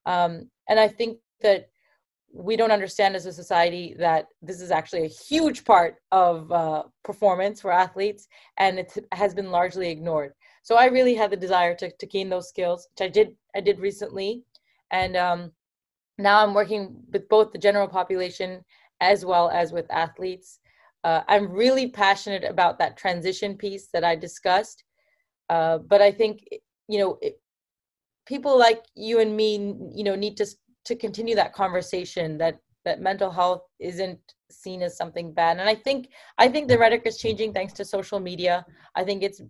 um, 0.05 0.49
and 0.67 0.79
i 0.79 0.87
think 0.87 1.17
that 1.41 1.69
we 2.31 2.55
don't 2.55 2.71
understand 2.71 3.15
as 3.15 3.25
a 3.25 3.33
society 3.33 3.95
that 3.97 4.27
this 4.41 4.61
is 4.61 4.71
actually 4.71 5.03
a 5.03 5.07
huge 5.07 5.65
part 5.65 5.95
of 6.11 6.51
uh, 6.51 6.83
performance 7.03 7.59
for 7.59 7.71
athletes 7.71 8.27
and 8.57 8.77
it 8.77 8.93
has 9.11 9.33
been 9.33 9.51
largely 9.51 9.89
ignored 9.89 10.33
so 10.69 10.75
i 10.75 10.85
really 10.85 11.15
had 11.15 11.31
the 11.31 11.45
desire 11.45 11.73
to, 11.73 11.89
to 11.97 12.05
gain 12.05 12.29
those 12.29 12.47
skills 12.47 12.87
which 12.91 13.03
i 13.07 13.09
did 13.09 13.29
i 13.55 13.59
did 13.59 13.79
recently. 13.79 14.43
And 14.91 15.17
um, 15.17 15.51
now 16.19 16.43
i'm 16.43 16.53
working 16.53 16.95
with 17.11 17.27
both 17.27 17.51
the 17.51 17.57
general 17.67 17.87
population 17.87 18.63
as 19.01 19.25
well 19.25 19.49
as 19.49 19.71
with 19.71 19.89
athletes. 19.89 20.59
Uh, 21.03 21.21
i'm 21.27 21.51
really 21.51 21.87
passionate 21.89 22.43
about 22.43 22.77
that 22.77 22.97
transition 22.97 23.57
piece 23.57 23.87
that 23.93 24.03
i 24.03 24.15
discussed. 24.15 24.83
Uh, 25.49 25.79
but 25.79 26.03
i 26.03 26.11
think 26.11 26.47
you 26.87 26.99
know 26.99 27.17
it, 27.19 27.41
people 28.27 28.55
like 28.65 28.83
you 28.93 29.19
and 29.21 29.35
me 29.35 29.49
you 29.99 30.03
know 30.03 30.15
need 30.15 30.37
to 30.37 30.45
to 30.85 30.95
continue 30.95 31.35
that 31.35 31.53
conversation 31.53 32.37
that 32.37 32.59
that 32.85 33.01
mental 33.01 33.31
health 33.31 33.63
isn't 33.79 34.19
seen 34.51 34.81
as 34.83 34.95
something 34.95 35.33
bad. 35.33 35.57
And 35.57 35.67
i 35.67 35.73
think 35.73 36.09
i 36.37 36.47
think 36.47 36.67
the 36.67 36.77
rhetoric 36.77 37.07
is 37.07 37.17
changing 37.17 37.53
thanks 37.53 37.73
to 37.73 37.83
social 37.85 38.19
media. 38.19 38.65
I 38.95 39.03
think 39.03 39.23
it's 39.23 39.41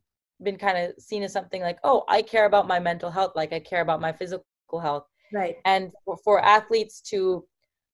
been 0.44 0.58
kind 0.58 0.78
of 0.78 0.94
seen 1.02 1.24
as 1.24 1.34
something 1.34 1.62
like 1.62 1.80
oh 1.84 2.04
i 2.08 2.22
care 2.22 2.46
about 2.46 2.68
my 2.68 2.80
mental 2.80 3.10
health 3.10 3.34
like 3.36 3.54
i 3.54 3.60
care 3.60 3.82
about 3.82 4.02
my 4.02 4.12
physical 4.12 4.80
health 4.82 5.06
right 5.34 5.58
and 5.66 5.92
for, 6.06 6.18
for 6.24 6.44
athletes 6.44 7.02
to 7.02 7.46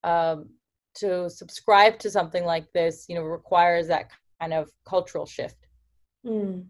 um, 0.03 0.49
to 0.93 1.29
subscribe 1.29 1.97
to 1.99 2.09
something 2.09 2.45
like 2.45 2.71
this 2.73 3.05
you 3.09 3.15
know 3.15 3.23
requires 3.23 3.87
that 3.87 4.11
kind 4.39 4.53
of 4.53 4.69
cultural 4.87 5.25
shift 5.25 5.67
mm. 6.25 6.63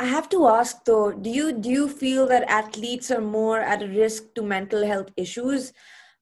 I 0.00 0.06
have 0.06 0.30
to 0.30 0.48
ask 0.48 0.86
though, 0.86 1.12
do 1.12 1.28
you 1.28 1.52
do 1.52 1.68
you 1.68 1.86
feel 1.86 2.26
that 2.28 2.48
athletes 2.48 3.10
are 3.10 3.20
more 3.20 3.60
at 3.60 3.82
a 3.82 3.86
risk 3.86 4.34
to 4.34 4.42
mental 4.42 4.86
health 4.86 5.10
issues? 5.14 5.74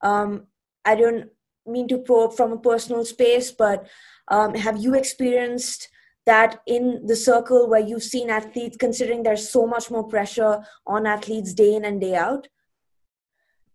Um, 0.02 0.49
I 0.85 0.97
don't 0.97 1.30
mean 1.64 1.87
to 1.88 1.99
probe 1.99 2.35
from 2.35 2.50
a 2.50 2.59
personal 2.59 3.04
space, 3.04 3.52
but 3.52 3.87
um, 4.26 4.54
have 4.54 4.78
you 4.78 4.95
experienced 4.95 5.88
that 6.32 6.61
in 6.66 6.85
the 7.06 7.16
circle 7.16 7.68
where 7.68 7.87
you've 7.88 8.11
seen 8.14 8.30
athletes, 8.30 8.76
considering 8.76 9.23
there's 9.23 9.49
so 9.49 9.66
much 9.66 9.90
more 9.90 10.06
pressure 10.06 10.54
on 10.87 11.06
athletes 11.06 11.52
day 11.54 11.75
in 11.75 11.85
and 11.85 12.00
day 12.00 12.14
out? 12.14 12.49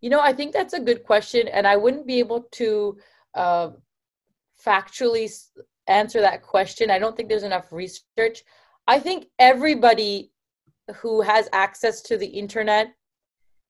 You 0.02 0.10
know, 0.10 0.22
I 0.30 0.34
think 0.34 0.54
that's 0.54 0.74
a 0.74 0.86
good 0.90 1.04
question, 1.04 1.48
and 1.48 1.66
I 1.68 1.76
wouldn't 1.78 2.08
be 2.08 2.20
able 2.20 2.42
to 2.60 2.98
uh, 3.34 3.70
factually 4.66 5.28
answer 5.88 6.22
that 6.22 6.42
question. 6.42 6.90
I 6.90 7.00
don't 7.00 7.16
think 7.16 7.30
there's 7.30 7.52
enough 7.52 7.72
research 7.72 8.44
I 8.88 9.00
think 9.00 9.28
everybody 9.40 10.32
who 10.96 11.22
has 11.22 11.48
access 11.54 12.02
to 12.04 12.18
the 12.18 12.28
internet 12.28 12.94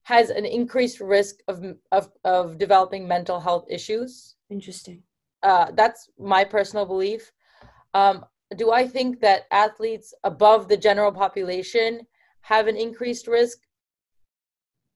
has 0.04 0.30
an 0.30 0.46
increased 0.46 1.00
risk 1.00 1.36
of 1.48 1.64
of, 1.92 2.10
of 2.24 2.58
developing 2.58 3.08
mental 3.08 3.40
health 3.40 3.66
issues. 3.70 4.36
Interesting. 4.50 5.04
Uh, 5.44 5.72
that's 5.74 6.10
my 6.18 6.44
personal 6.44 6.86
belief. 6.86 7.32
Um, 7.94 8.26
do 8.54 8.72
I 8.72 8.88
think 8.88 9.20
that 9.22 9.44
athletes 9.52 10.14
above 10.24 10.68
the 10.68 10.78
general 10.78 11.12
population 11.12 12.02
have 12.42 12.68
an 12.68 12.76
increased 12.76 13.28
risk? 13.28 13.60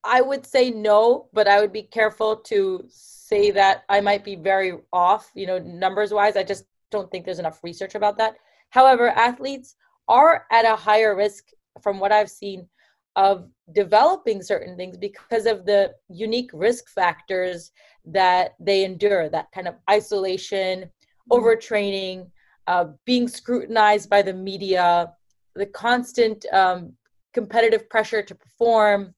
I 0.04 0.20
would 0.20 0.46
say 0.46 0.70
no, 0.70 1.28
but 1.32 1.48
I 1.48 1.60
would 1.60 1.72
be 1.72 1.82
careful 1.82 2.36
to 2.36 2.84
say 2.88 3.50
that 3.50 3.84
I 3.88 4.00
might 4.00 4.24
be 4.24 4.36
very 4.36 4.74
off, 4.92 5.30
you 5.34 5.46
know, 5.46 5.58
numbers 5.58 6.12
wise. 6.12 6.36
I 6.36 6.44
just 6.44 6.64
don't 6.90 7.10
think 7.10 7.24
there's 7.24 7.38
enough 7.38 7.62
research 7.62 7.94
about 7.94 8.16
that. 8.18 8.36
However, 8.70 9.08
athletes 9.08 9.76
are 10.08 10.46
at 10.50 10.64
a 10.64 10.76
higher 10.76 11.16
risk 11.16 11.44
from 11.82 11.98
what 11.98 12.12
I've 12.12 12.30
seen 12.30 12.68
of 13.16 13.48
developing 13.72 14.42
certain 14.42 14.76
things 14.76 14.96
because 14.96 15.46
of 15.46 15.66
the 15.66 15.92
unique 16.08 16.50
risk 16.52 16.88
factors 16.88 17.72
that 18.04 18.54
they 18.60 18.84
endure 18.84 19.28
that 19.28 19.50
kind 19.52 19.66
of 19.66 19.74
isolation, 19.90 20.82
mm-hmm. 20.82 21.32
overtraining, 21.32 22.30
uh, 22.68 22.86
being 23.04 23.26
scrutinized 23.26 24.08
by 24.08 24.22
the 24.22 24.32
media, 24.32 25.12
the 25.56 25.66
constant 25.66 26.46
um, 26.52 26.92
competitive 27.32 27.88
pressure 27.90 28.22
to 28.22 28.34
perform, 28.34 29.14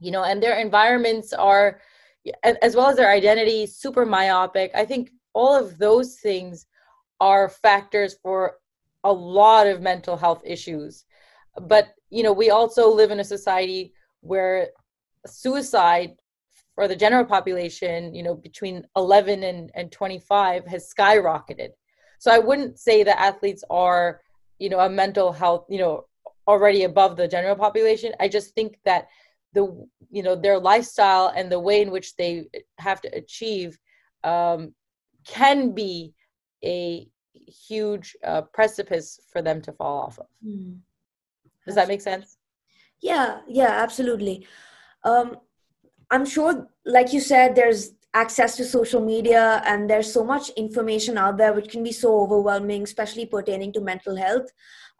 you 0.00 0.10
know, 0.10 0.24
and 0.24 0.42
their 0.42 0.58
environments 0.58 1.32
are, 1.32 1.80
as 2.62 2.74
well 2.74 2.88
as 2.88 2.96
their 2.96 3.10
identity, 3.10 3.66
super 3.66 4.06
myopic. 4.06 4.70
I 4.74 4.84
think 4.84 5.10
all 5.34 5.54
of 5.54 5.76
those 5.78 6.16
things 6.20 6.66
are 7.20 7.48
factors 7.48 8.14
for 8.22 8.54
a 9.04 9.12
lot 9.12 9.66
of 9.66 9.82
mental 9.82 10.16
health 10.16 10.42
issues 10.44 11.04
but 11.62 11.94
you 12.10 12.22
know 12.22 12.32
we 12.32 12.50
also 12.50 12.92
live 12.92 13.10
in 13.10 13.20
a 13.20 13.24
society 13.24 13.92
where 14.20 14.68
suicide 15.26 16.14
for 16.74 16.88
the 16.88 16.96
general 16.96 17.24
population 17.24 18.14
you 18.14 18.22
know 18.22 18.34
between 18.34 18.86
11 18.96 19.42
and, 19.42 19.70
and 19.74 19.90
25 19.90 20.66
has 20.66 20.92
skyrocketed 20.92 21.70
so 22.18 22.30
i 22.30 22.38
wouldn't 22.38 22.78
say 22.78 23.02
that 23.02 23.20
athletes 23.20 23.64
are 23.70 24.20
you 24.58 24.68
know 24.68 24.80
a 24.80 24.88
mental 24.88 25.32
health 25.32 25.64
you 25.68 25.78
know 25.78 26.04
already 26.46 26.84
above 26.84 27.16
the 27.16 27.28
general 27.28 27.56
population 27.56 28.12
i 28.20 28.28
just 28.28 28.54
think 28.54 28.78
that 28.84 29.08
the 29.54 29.86
you 30.10 30.22
know 30.22 30.34
their 30.34 30.58
lifestyle 30.58 31.32
and 31.34 31.50
the 31.50 31.60
way 31.60 31.82
in 31.82 31.90
which 31.90 32.16
they 32.16 32.46
have 32.78 33.00
to 33.00 33.08
achieve 33.08 33.78
um, 34.24 34.74
can 35.24 35.72
be 35.72 36.14
a 36.64 37.06
huge 37.46 38.16
uh, 38.24 38.42
precipice 38.42 39.20
for 39.30 39.42
them 39.42 39.60
to 39.62 39.72
fall 39.72 40.02
off 40.02 40.18
of. 40.18 40.26
Mm. 40.46 40.78
Does 41.66 41.74
that 41.74 41.88
make 41.88 42.00
sense? 42.00 42.36
Yeah, 43.00 43.40
yeah, 43.46 43.70
absolutely. 43.70 44.46
Um, 45.04 45.36
I'm 46.10 46.24
sure, 46.24 46.68
like 46.84 47.12
you 47.12 47.20
said, 47.20 47.54
there's 47.54 47.92
access 48.14 48.56
to 48.56 48.64
social 48.64 49.04
media 49.04 49.62
and 49.66 49.88
there's 49.88 50.12
so 50.12 50.24
much 50.24 50.48
information 50.50 51.18
out 51.18 51.36
there 51.36 51.52
which 51.52 51.68
can 51.68 51.82
be 51.82 51.92
so 51.92 52.20
overwhelming, 52.20 52.82
especially 52.82 53.26
pertaining 53.26 53.72
to 53.72 53.80
mental 53.80 54.16
health. 54.16 54.50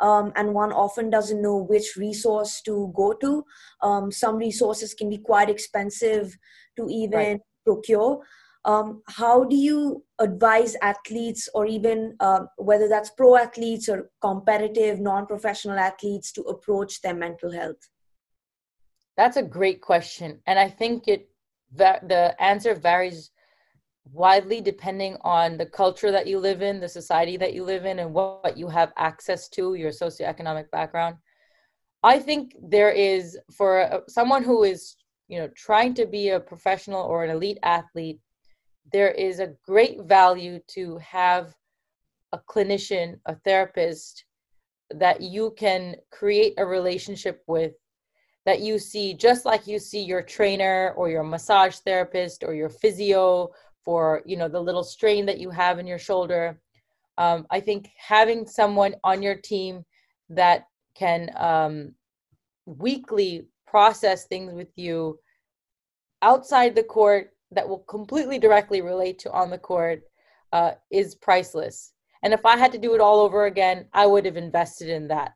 Um, 0.01 0.33
and 0.37 0.55
one 0.55 0.73
often 0.73 1.11
doesn't 1.11 1.43
know 1.43 1.57
which 1.57 1.97
resource 1.97 2.61
to 2.63 2.93
go 2.95 3.15
to. 3.15 3.45
Um, 3.83 4.13
some 4.13 4.37
resources 4.37 4.95
can 4.95 5.11
be 5.11 5.19
quite 5.19 5.51
expensive 5.51 6.37
to 6.77 6.89
even 6.89 7.19
right. 7.19 7.41
procure 7.65 8.23
um, 8.69 9.03
how 9.07 9.45
do 9.45 9.57
you 9.57 10.05
advise 10.19 10.77
athletes 10.83 11.49
or 11.55 11.67
even 11.67 12.17
uh, 12.21 12.41
whether 12.57 12.89
that's 12.89 13.11
pro 13.11 13.37
athletes 13.37 13.89
or 13.89 14.11
competitive 14.21 15.01
non-professional 15.01 15.79
athletes 15.79 16.33
to 16.33 16.43
approach 16.43 17.01
their 17.01 17.15
mental 17.15 17.51
health 17.51 17.89
that's 19.17 19.37
a 19.37 19.43
great 19.43 19.81
question 19.81 20.41
and 20.47 20.59
i 20.59 20.69
think 20.69 21.09
it 21.09 21.29
the 21.75 22.35
answer 22.39 22.75
varies 22.75 23.31
widely 24.13 24.61
depending 24.61 25.17
on 25.23 25.59
the 25.59 25.67
culture 25.67 26.11
that 26.11 26.27
you 26.27 26.39
live 26.39 26.63
in, 26.63 26.81
the 26.81 26.89
society 26.89 27.37
that 27.37 27.53
you 27.53 27.65
live 27.65 27.85
in, 27.85 27.99
and 27.99 28.13
what 28.13 28.57
you 28.57 28.69
have 28.69 28.93
access 28.97 29.49
to, 29.51 29.75
your 29.75 29.91
socioeconomic 29.91 30.71
background. 30.71 31.17
I 32.03 32.19
think 32.19 32.55
there 32.63 32.91
is 32.91 33.39
for 33.53 34.03
someone 34.09 34.45
who 34.45 34.63
is, 34.63 34.97
you 35.29 35.39
know, 35.39 35.49
trying 35.57 35.95
to 35.95 36.07
be 36.07 36.31
a 36.31 36.41
professional 36.41 37.03
or 37.03 37.25
an 37.25 37.31
elite 37.31 37.59
athlete, 37.63 38.21
there 38.93 39.11
is 39.11 39.41
a 39.41 39.53
great 39.67 40.03
value 40.03 40.61
to 40.69 40.97
have 40.99 41.55
a 42.33 42.39
clinician, 42.39 43.19
a 43.27 43.35
therapist 43.45 44.25
that 44.91 45.21
you 45.21 45.53
can 45.59 45.97
create 46.11 46.55
a 46.57 46.65
relationship 46.65 47.43
with 47.47 47.73
that 48.49 48.63
you 48.63 48.79
see 48.79 49.13
just 49.13 49.45
like 49.45 49.67
you 49.67 49.79
see 49.79 50.03
your 50.03 50.23
trainer 50.23 50.95
or 50.97 51.11
your 51.11 51.23
massage 51.23 51.77
therapist 51.81 52.43
or 52.43 52.55
your 52.55 52.71
physio 52.71 53.51
for 53.85 54.23
you 54.25 54.39
know 54.39 54.49
the 54.49 54.59
little 54.59 54.83
strain 54.83 55.27
that 55.27 55.39
you 55.39 55.51
have 55.51 55.79
in 55.79 55.87
your 55.87 55.99
shoulder 55.99 56.59
um, 57.19 57.47
i 57.51 57.61
think 57.61 57.91
having 57.99 58.47
someone 58.47 58.95
on 59.05 59.23
your 59.23 59.35
team 59.35 59.85
that 60.31 60.65
can 60.95 61.29
um, 61.37 61.93
weekly 62.65 63.47
process 63.67 64.25
things 64.25 64.55
with 64.55 64.73
you 64.77 65.19
outside 66.23 66.75
the 66.75 66.83
court 66.83 67.35
that 67.51 67.69
will 67.69 67.81
completely 67.81 68.39
directly 68.39 68.81
relate 68.81 69.19
to 69.19 69.31
on 69.31 69.51
the 69.51 69.59
court 69.59 70.05
uh, 70.55 70.73
is 70.91 71.15
priceless. 71.17 71.93
And 72.23 72.33
if 72.33 72.47
i 72.47 72.57
had 72.57 72.73
to 72.73 72.79
do 72.79 72.95
it 72.95 73.01
all 73.03 73.21
over 73.21 73.45
again 73.45 73.85
i 73.93 74.07
would 74.07 74.25
have 74.25 74.39
invested 74.39 74.89
in 74.89 75.09
that. 75.09 75.35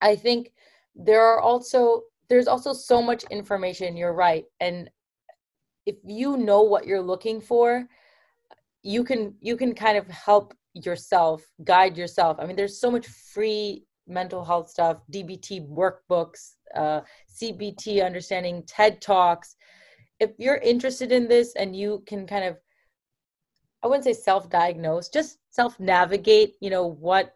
I 0.00 0.16
think 0.16 0.50
there 0.96 1.24
are 1.24 1.40
also 1.40 2.02
there's 2.28 2.48
also 2.48 2.72
so 2.72 3.00
much 3.00 3.22
information 3.30 3.96
you're 3.96 4.12
right. 4.12 4.44
And 4.60 4.90
if 5.84 5.96
you 6.04 6.36
know 6.36 6.62
what 6.62 6.86
you're 6.86 7.02
looking 7.02 7.40
for 7.40 7.86
you 8.82 9.04
can 9.04 9.34
you 9.40 9.56
can 9.56 9.74
kind 9.74 9.98
of 9.98 10.06
help 10.08 10.54
yourself 10.74 11.44
guide 11.64 11.96
yourself. 11.96 12.38
I 12.40 12.46
mean 12.46 12.56
there's 12.56 12.80
so 12.80 12.90
much 12.90 13.06
free 13.06 13.84
mental 14.08 14.44
health 14.44 14.70
stuff 14.70 14.98
dbt 15.12 15.68
workbooks 15.68 16.54
uh, 16.74 17.00
cbt 17.34 18.04
understanding 18.04 18.62
ted 18.66 19.00
talks. 19.00 19.56
If 20.20 20.30
you're 20.38 20.56
interested 20.58 21.12
in 21.12 21.28
this 21.28 21.54
and 21.56 21.76
you 21.76 22.02
can 22.06 22.26
kind 22.26 22.44
of 22.44 22.56
i 23.82 23.86
wouldn't 23.86 24.04
say 24.04 24.12
self-diagnose 24.12 25.08
just 25.08 25.38
self-navigate 25.50 26.54
you 26.60 26.70
know 26.70 26.86
what 26.86 27.35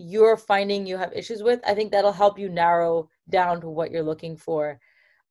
you're 0.00 0.36
finding 0.36 0.86
you 0.86 0.96
have 0.96 1.12
issues 1.12 1.42
with 1.42 1.60
i 1.66 1.74
think 1.74 1.90
that'll 1.90 2.12
help 2.12 2.38
you 2.38 2.48
narrow 2.48 3.08
down 3.28 3.60
to 3.60 3.68
what 3.68 3.90
you're 3.90 4.02
looking 4.02 4.36
for. 4.36 4.78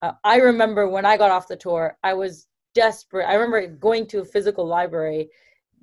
Uh, 0.02 0.14
i 0.24 0.38
remember 0.38 0.88
when 0.88 1.06
i 1.06 1.18
got 1.18 1.32
off 1.32 1.48
the 1.48 1.56
tour 1.56 1.98
i 2.04 2.14
was 2.14 2.48
desperate 2.74 3.28
i 3.28 3.34
remember 3.34 3.68
going 3.68 4.06
to 4.06 4.20
a 4.20 4.26
physical 4.26 4.66
library 4.66 5.30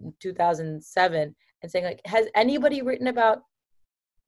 in 0.03 0.13
2007 0.21 1.35
and 1.63 1.71
saying 1.71 1.85
like 1.85 2.01
has 2.05 2.27
anybody 2.35 2.83
written 2.83 3.09
about 3.09 3.43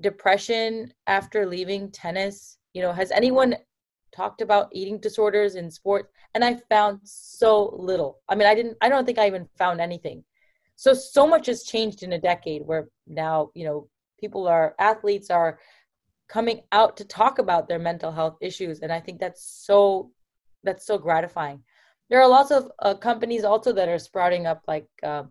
depression 0.00 0.92
after 1.06 1.46
leaving 1.46 1.90
tennis? 1.90 2.58
You 2.74 2.82
know 2.82 2.92
has 2.92 3.10
anyone 3.10 3.56
talked 4.14 4.40
about 4.40 4.68
eating 4.72 4.98
disorders 4.98 5.54
in 5.54 5.70
sports? 5.70 6.08
And 6.34 6.44
i 6.44 6.54
found 6.68 7.00
so 7.04 7.74
little. 7.76 8.20
I 8.28 8.34
mean 8.34 8.48
i 8.48 8.54
didn't 8.54 8.76
i 8.80 8.88
don't 8.88 9.04
think 9.04 9.18
i 9.18 9.26
even 9.26 9.48
found 9.56 9.80
anything. 9.80 10.24
So 10.76 10.94
so 10.94 11.26
much 11.26 11.46
has 11.46 11.64
changed 11.64 12.02
in 12.02 12.12
a 12.12 12.20
decade 12.20 12.62
where 12.62 12.88
now 13.06 13.50
you 13.54 13.64
know 13.64 13.88
people 14.18 14.46
are 14.46 14.74
athletes 14.78 15.30
are 15.30 15.58
coming 16.28 16.60
out 16.72 16.96
to 16.96 17.04
talk 17.04 17.38
about 17.38 17.68
their 17.68 17.78
mental 17.78 18.12
health 18.12 18.36
issues. 18.40 18.80
And 18.80 18.92
i 18.92 19.00
think 19.00 19.18
that's 19.18 19.44
so 19.66 20.10
that's 20.64 20.86
so 20.86 20.98
gratifying. 20.98 21.62
There 22.10 22.20
are 22.20 22.28
lots 22.28 22.50
of 22.50 22.70
uh, 22.80 22.94
companies 22.94 23.44
also 23.44 23.72
that 23.72 23.88
are 23.88 23.98
sprouting 23.98 24.46
up 24.46 24.62
like 24.66 24.88
uh, 25.02 25.24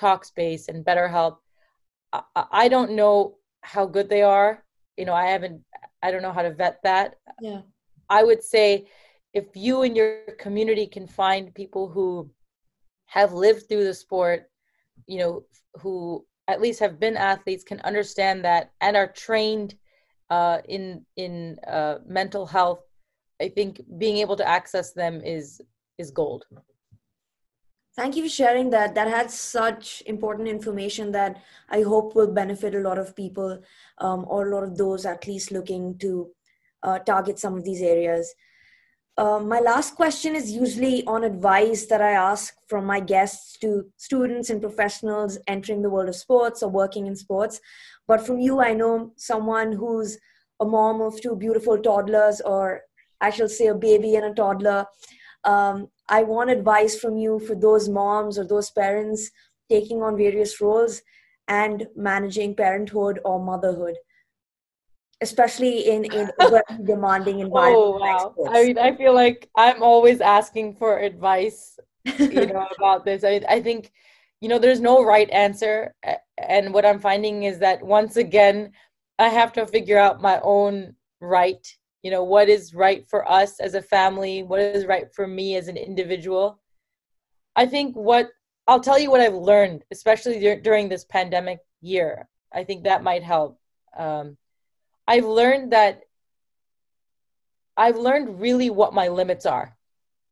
talkspace 0.00 0.68
and 0.68 0.84
betterhelp. 0.84 1.36
I, 2.12 2.22
I 2.64 2.68
don't 2.68 2.92
know 2.92 3.36
how 3.62 3.86
good 3.86 4.08
they 4.08 4.22
are. 4.22 4.64
You 4.96 5.04
know 5.06 5.14
i 5.14 5.26
haven't 5.26 5.60
i 6.02 6.10
don't 6.10 6.22
know 6.22 6.32
how 6.32 6.42
to 6.42 6.52
vet 6.52 6.78
that. 6.84 7.16
Yeah. 7.40 7.62
I 8.08 8.22
would 8.22 8.42
say 8.42 8.86
if 9.32 9.46
you 9.54 9.82
and 9.82 9.96
your 9.96 10.20
community 10.38 10.86
can 10.86 11.06
find 11.06 11.54
people 11.54 11.88
who 11.88 12.30
have 13.06 13.32
lived 13.32 13.68
through 13.68 13.84
the 13.84 13.94
sport 13.94 14.50
you 15.06 15.18
know 15.18 15.44
who 15.80 16.24
at 16.48 16.60
least 16.60 16.80
have 16.80 17.00
been 17.00 17.16
athletes 17.16 17.64
can 17.64 17.80
understand 17.80 18.44
that 18.44 18.72
and 18.80 18.96
are 18.96 19.08
trained 19.08 19.74
uh, 20.30 20.58
in 20.68 21.04
in 21.16 21.58
uh, 21.66 21.98
mental 22.06 22.46
health 22.46 22.80
i 23.40 23.48
think 23.48 23.80
being 23.98 24.18
able 24.18 24.36
to 24.36 24.48
access 24.48 24.92
them 24.92 25.20
is 25.22 25.60
is 25.98 26.10
gold. 26.10 26.44
Thank 27.96 28.16
you 28.16 28.24
for 28.24 28.28
sharing 28.28 28.70
that. 28.70 28.96
That 28.96 29.06
had 29.06 29.30
such 29.30 30.02
important 30.06 30.48
information 30.48 31.12
that 31.12 31.42
i 31.70 31.82
hope 31.82 32.14
will 32.14 32.32
benefit 32.32 32.74
a 32.74 32.80
lot 32.80 32.98
of 32.98 33.14
people 33.14 33.62
um, 33.98 34.24
or 34.28 34.48
a 34.48 34.54
lot 34.54 34.64
of 34.64 34.76
those 34.76 35.06
at 35.06 35.26
least 35.26 35.52
looking 35.52 35.96
to 35.98 36.30
uh, 36.82 36.98
target 36.98 37.38
some 37.38 37.54
of 37.56 37.64
these 37.64 37.82
areas 37.82 38.34
uh, 39.16 39.38
my 39.38 39.60
last 39.60 39.94
question 39.94 40.34
is 40.34 40.50
usually 40.50 41.04
on 41.06 41.22
advice 41.22 41.86
that 41.86 42.02
I 42.02 42.12
ask 42.12 42.54
from 42.66 42.84
my 42.84 42.98
guests 42.98 43.56
to 43.58 43.86
students 43.96 44.50
and 44.50 44.60
professionals 44.60 45.38
entering 45.46 45.82
the 45.82 45.90
world 45.90 46.08
of 46.08 46.16
sports 46.16 46.62
or 46.62 46.70
working 46.70 47.06
in 47.06 47.14
sports. 47.14 47.60
But 48.08 48.26
from 48.26 48.40
you, 48.40 48.60
I 48.60 48.74
know 48.74 49.12
someone 49.16 49.72
who's 49.72 50.18
a 50.58 50.64
mom 50.64 51.00
of 51.00 51.20
two 51.20 51.36
beautiful 51.36 51.78
toddlers, 51.78 52.40
or 52.40 52.82
I 53.20 53.30
shall 53.30 53.48
say 53.48 53.68
a 53.68 53.74
baby 53.74 54.16
and 54.16 54.24
a 54.24 54.34
toddler. 54.34 54.86
Um, 55.44 55.88
I 56.08 56.24
want 56.24 56.50
advice 56.50 56.98
from 56.98 57.16
you 57.16 57.38
for 57.38 57.54
those 57.54 57.88
moms 57.88 58.36
or 58.36 58.44
those 58.44 58.70
parents 58.70 59.30
taking 59.70 60.02
on 60.02 60.16
various 60.16 60.60
roles 60.60 61.02
and 61.46 61.86
managing 61.94 62.56
parenthood 62.56 63.20
or 63.24 63.38
motherhood 63.38 63.94
especially 65.20 65.88
in 65.88 66.04
in 66.04 66.30
demanding 66.84 67.40
environment. 67.40 67.76
Oh 67.76 67.98
wow! 67.98 68.50
I 68.52 68.64
mean, 68.64 68.78
I 68.78 68.94
feel 68.94 69.14
like 69.14 69.48
I'm 69.56 69.82
always 69.82 70.20
asking 70.20 70.76
for 70.76 70.98
advice, 70.98 71.78
you 72.04 72.46
know, 72.46 72.66
about 72.78 73.04
this. 73.04 73.24
I 73.24 73.40
I 73.48 73.60
think, 73.60 73.92
you 74.40 74.48
know, 74.48 74.58
there's 74.58 74.80
no 74.80 75.04
right 75.04 75.30
answer, 75.30 75.94
and 76.38 76.72
what 76.72 76.86
I'm 76.86 77.00
finding 77.00 77.44
is 77.44 77.58
that 77.60 77.82
once 77.82 78.16
again, 78.16 78.72
I 79.18 79.28
have 79.28 79.52
to 79.54 79.66
figure 79.66 79.98
out 79.98 80.22
my 80.22 80.40
own 80.42 80.94
right. 81.20 81.66
You 82.02 82.10
know, 82.10 82.24
what 82.24 82.50
is 82.50 82.74
right 82.74 83.08
for 83.08 83.30
us 83.30 83.60
as 83.60 83.74
a 83.74 83.82
family? 83.82 84.42
What 84.42 84.60
is 84.60 84.84
right 84.84 85.06
for 85.14 85.26
me 85.26 85.56
as 85.56 85.68
an 85.68 85.78
individual? 85.78 86.60
I 87.56 87.66
think 87.66 87.96
what 87.96 88.30
I'll 88.66 88.80
tell 88.80 88.98
you 88.98 89.10
what 89.10 89.20
I've 89.20 89.34
learned, 89.34 89.84
especially 89.90 90.38
during 90.62 90.88
this 90.88 91.04
pandemic 91.04 91.60
year. 91.80 92.28
I 92.52 92.64
think 92.64 92.84
that 92.84 93.02
might 93.02 93.22
help. 93.22 93.58
Um, 93.96 94.36
I've 95.06 95.24
learned 95.26 95.72
that 95.72 96.02
I've 97.76 97.96
learned 97.96 98.40
really 98.40 98.70
what 98.70 98.94
my 98.94 99.08
limits 99.08 99.46
are. 99.46 99.76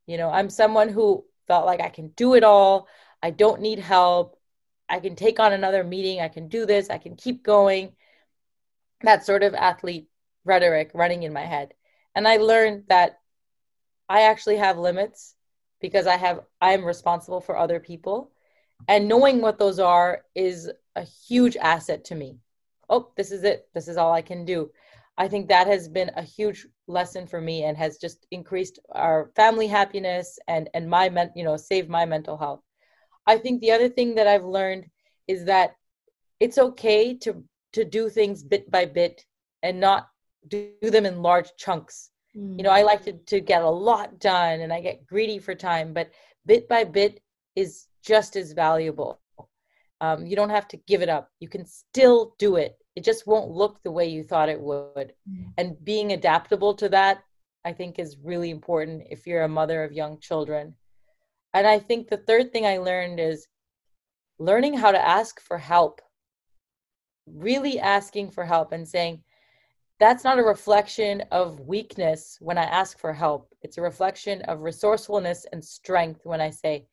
You 0.07 0.17
know, 0.17 0.31
I'm 0.31 0.51
someone 0.51 0.89
who 0.89 1.25
felt 1.47 1.67
like 1.67 1.81
I 1.81 1.89
can 1.89 2.09
do 2.09 2.35
it 2.35 2.45
all. 2.45 2.89
I 3.23 3.31
don't 3.31 3.61
need 3.61 3.79
help. 3.79 4.39
I 4.89 5.01
can 5.01 5.17
take 5.17 5.41
on 5.41 5.53
another 5.53 5.85
meeting. 5.85 6.21
I 6.21 6.29
can 6.29 6.49
do 6.49 6.67
this. 6.67 6.91
I 6.91 6.99
can 6.99 7.17
keep 7.17 7.43
going. 7.43 7.93
That 9.03 9.27
sort 9.27 9.43
of 9.43 9.55
athlete 9.55 10.09
rhetoric 10.45 10.91
running 10.95 11.23
in 11.23 11.33
my 11.33 11.45
head. 11.45 11.75
And 12.15 12.29
I 12.29 12.37
learned 12.37 12.85
that 12.89 13.19
I 14.09 14.23
actually 14.23 14.57
have 14.57 14.79
limits 14.79 15.35
because 15.81 16.07
I 16.07 16.17
have 16.17 16.41
I 16.61 16.73
am 16.73 16.85
responsible 16.85 17.41
for 17.41 17.57
other 17.57 17.81
people. 17.81 18.31
And 18.89 19.09
knowing 19.09 19.41
what 19.41 19.59
those 19.59 19.79
are 19.79 20.23
is 20.35 20.71
a 20.95 21.03
huge 21.03 21.57
asset 21.57 22.05
to 22.07 22.15
me 22.15 22.39
oh, 22.93 23.09
this 23.17 23.33
is 23.33 23.43
it. 23.43 23.69
This 23.75 23.89
is 23.89 23.97
all 23.97 24.13
I 24.13 24.23
can 24.23 24.45
do. 24.45 24.71
I 25.17 25.27
think 25.27 25.49
that 25.49 25.67
has 25.67 25.89
been 25.89 26.11
a 26.17 26.23
huge 26.23 26.67
lesson 26.87 27.27
for 27.27 27.41
me 27.41 27.65
and 27.65 27.77
has 27.77 27.99
just 27.99 28.27
increased 28.31 28.79
our 28.93 29.31
family 29.35 29.67
happiness 29.67 30.39
and 30.47 30.69
and 30.75 30.89
my 30.89 31.09
men, 31.09 31.31
you 31.35 31.45
know, 31.45 31.57
save 31.57 31.89
my 31.89 32.05
mental 32.05 32.37
health. 32.37 32.61
I 33.27 33.39
think 33.39 33.61
the 33.61 33.73
other 33.73 33.89
thing 33.89 34.15
that 34.15 34.27
I've 34.27 34.45
learned 34.45 34.85
is 35.27 35.45
that 35.47 35.77
it's 36.39 36.59
okay 36.59 37.17
to 37.19 37.43
to 37.73 37.85
do 37.85 38.09
things 38.09 38.43
bit 38.43 38.71
by 38.71 38.85
bit 38.85 39.25
and 39.63 39.81
not 39.81 40.09
do 40.49 40.73
them 40.83 41.07
in 41.07 41.23
large 41.23 41.51
chunks. 41.57 42.11
Mm. 42.37 42.59
You 42.59 42.65
know, 42.65 42.71
I 42.71 42.83
like 42.83 43.05
to, 43.05 43.13
to 43.13 43.41
get 43.41 43.63
a 43.63 43.71
lot 43.71 44.19
done 44.19 44.61
and 44.61 44.73
I 44.73 44.81
get 44.81 45.07
greedy 45.07 45.39
for 45.39 45.55
time, 45.55 45.93
but 45.93 46.11
bit 46.45 46.69
by 46.69 46.85
bit 46.85 47.21
is 47.55 47.87
just 48.03 48.37
as 48.37 48.53
valuable. 48.53 49.21
Um, 50.01 50.27
you 50.27 50.35
don't 50.35 50.51
have 50.51 50.69
to 50.69 50.77
give 50.89 51.01
it 51.01 51.09
up. 51.09 51.31
You 51.39 51.49
can 51.49 51.65
still 51.65 52.35
do 52.39 52.57
it 52.57 52.77
it 52.95 53.05
just 53.05 53.27
won't 53.27 53.51
look 53.51 53.83
the 53.83 53.91
way 53.91 54.07
you 54.07 54.23
thought 54.23 54.49
it 54.49 54.61
would 54.61 55.13
mm-hmm. 55.29 55.51
and 55.59 55.83
being 55.85 56.13
adaptable 56.13 56.75
to 56.75 56.89
that 56.89 57.23
i 57.65 57.73
think 57.73 57.99
is 57.99 58.17
really 58.23 58.51
important 58.51 59.03
if 59.11 59.27
you're 59.27 59.43
a 59.43 59.49
mother 59.49 59.83
of 59.85 59.93
young 59.93 60.19
children 60.19 60.75
and 61.55 61.67
i 61.67 61.79
think 61.79 62.09
the 62.09 62.17
third 62.17 62.53
thing 62.53 62.67
i 62.67 62.79
learned 62.79 63.19
is 63.21 63.47
learning 64.39 64.75
how 64.75 64.91
to 64.91 65.09
ask 65.09 65.41
for 65.41 65.59
help 65.59 66.01
really 67.27 67.79
asking 67.79 68.31
for 68.31 68.45
help 68.45 68.73
and 68.73 68.87
saying 68.87 69.23
that's 70.01 70.25
not 70.25 70.39
a 70.39 70.43
reflection 70.43 71.23
of 71.31 71.61
weakness 71.61 72.37
when 72.41 72.59
i 72.59 72.65
ask 72.65 72.99
for 72.99 73.13
help 73.13 73.55
it's 73.63 73.79
a 73.79 73.83
reflection 73.83 74.43
of 74.43 74.61
resourcefulness 74.61 75.47
and 75.53 75.65
strength 75.65 76.21
when 76.25 76.41
i 76.41 76.51
say 76.51 76.85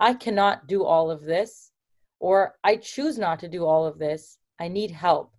I 0.00 0.14
cannot 0.14 0.68
do 0.68 0.84
all 0.84 1.10
of 1.10 1.22
this, 1.22 1.72
or 2.20 2.54
I 2.62 2.76
choose 2.76 3.18
not 3.18 3.40
to 3.40 3.48
do 3.48 3.64
all 3.64 3.86
of 3.86 3.98
this. 3.98 4.38
I 4.60 4.68
need 4.68 4.90
help. 4.90 5.32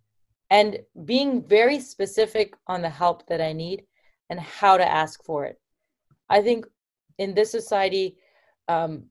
And 0.50 0.80
being 1.06 1.44
very 1.48 1.80
specific 1.80 2.56
on 2.68 2.82
the 2.82 2.90
help 2.90 3.28
that 3.28 3.42
I 3.42 3.54
need 3.54 3.84
and 4.30 4.40
how 4.40 4.78
to 4.78 4.92
ask 4.92 5.24
for 5.24 5.46
it. 5.46 5.60
I 6.30 6.42
think 6.42 6.66
in 7.18 7.34
this 7.34 7.52
society, 7.52 8.18
um, 8.68 9.06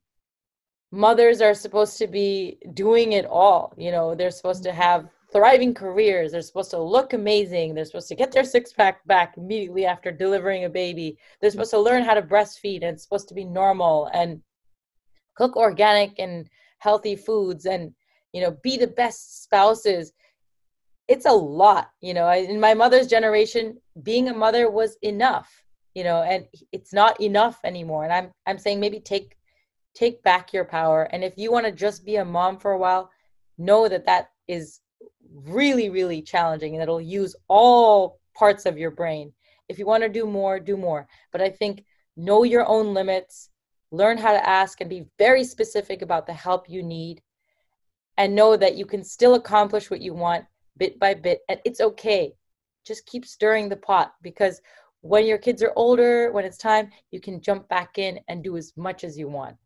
mothers 0.90 1.40
are 1.40 1.55
supposed 1.55 1.98
to 1.98 2.07
be 2.07 2.59
doing 2.74 3.12
it 3.12 3.27
all. 3.27 3.74
You 3.77 3.90
know, 3.90 4.14
they're 4.14 4.31
supposed 4.31 4.62
to 4.64 4.72
have 4.72 5.09
thriving 5.33 5.74
careers. 5.74 6.33
They're 6.33 6.42
supposed 6.42 6.70
to 6.70 6.81
look 6.81 7.12
amazing. 7.12 7.74
They're 7.74 7.85
supposed 7.85 8.09
to 8.09 8.14
get 8.14 8.33
their 8.33 8.44
six 8.44 8.72
pack 8.72 9.07
back 9.07 9.35
immediately 9.37 9.85
after 9.85 10.11
delivering 10.11 10.64
a 10.64 10.70
baby. 10.70 11.18
They're 11.40 11.51
supposed 11.51 11.72
to 11.72 11.81
learn 11.81 12.03
how 12.03 12.14
to 12.14 12.22
breastfeed 12.22 12.83
and 12.83 12.94
it's 12.94 13.03
supposed 13.03 13.29
to 13.29 13.35
be 13.35 13.44
normal 13.44 14.07
and 14.14 14.40
cook 15.37 15.57
organic 15.57 16.18
and 16.18 16.48
healthy 16.79 17.14
foods 17.14 17.66
and, 17.66 17.92
you 18.33 18.40
know, 18.40 18.57
be 18.62 18.77
the 18.77 18.87
best 18.87 19.42
spouses. 19.42 20.12
It's 21.09 21.27
a 21.27 21.33
lot, 21.33 21.90
you 22.01 22.14
know. 22.14 22.31
In 22.31 22.61
my 22.61 22.75
mother's 22.75 23.07
generation, 23.07 23.79
being 24.03 24.29
a 24.29 24.35
mother 24.35 24.71
was 24.71 24.97
enough, 25.03 25.64
you 25.94 26.05
know, 26.05 26.23
and 26.23 26.47
it's 26.71 26.92
not 26.92 27.21
enough 27.21 27.59
anymore. 27.64 28.05
And 28.05 28.12
I'm 28.12 28.31
I'm 28.47 28.59
saying 28.59 28.79
maybe 28.79 29.01
take 29.01 29.37
take 29.94 30.23
back 30.23 30.53
your 30.53 30.64
power. 30.64 31.05
And 31.05 31.25
if 31.25 31.35
you 31.37 31.51
want 31.51 31.66
to 31.66 31.73
just 31.73 32.05
be 32.05 32.16
a 32.16 32.25
mom 32.25 32.59
for 32.59 32.73
a 32.73 32.79
while, 32.79 33.11
know 33.57 33.88
that 33.88 34.07
that 34.07 34.31
is 34.47 34.81
really, 35.44 35.90
really 35.90 36.23
challenging 36.23 36.75
and 36.75 36.83
it'll 36.83 37.01
use 37.01 37.35
all 37.49 38.21
parts 38.37 38.66
of 38.66 38.79
your 38.79 38.90
brain. 38.90 39.33
If 39.68 39.79
you 39.79 39.87
want 39.87 40.03
to 40.03 40.09
do 40.09 40.27
more, 40.27 40.61
do 40.61 40.77
more. 40.77 41.09
But 41.33 41.40
I 41.40 41.51
think 41.51 41.85
know 42.16 42.44
your 42.44 42.66
own 42.66 42.94
limits, 42.94 43.51
learn 43.90 44.18
how 44.18 44.33
to 44.33 44.49
ask, 44.49 44.81
and 44.81 44.88
be 44.88 45.07
very 45.18 45.44
specific 45.44 46.03
about 46.03 46.27
the 46.27 46.33
help 46.33 46.68
you 46.68 46.83
need, 46.83 47.23
and 48.16 48.35
know 48.35 48.57
that 48.57 48.77
you 48.77 48.87
can 48.87 49.05
still 49.05 49.35
accomplish 49.35 49.90
what 49.90 50.01
you 50.01 50.14
want 50.14 50.44
bit 50.78 50.98
by 50.98 51.14
bit. 51.14 51.40
And 51.48 51.60
it's 51.64 51.80
okay. 51.80 52.32
Just 52.86 53.06
keep 53.06 53.26
stirring 53.26 53.68
the 53.68 53.76
pot 53.76 54.14
because 54.22 54.60
when 55.00 55.26
your 55.26 55.38
kids 55.38 55.62
are 55.62 55.72
older, 55.76 56.32
when 56.32 56.44
it's 56.44 56.58
time, 56.58 56.90
you 57.10 57.20
can 57.20 57.40
jump 57.40 57.68
back 57.68 57.98
in 57.98 58.18
and 58.28 58.42
do 58.42 58.56
as 58.56 58.72
much 58.76 59.04
as 59.04 59.18
you 59.18 59.28
want. 59.28 59.56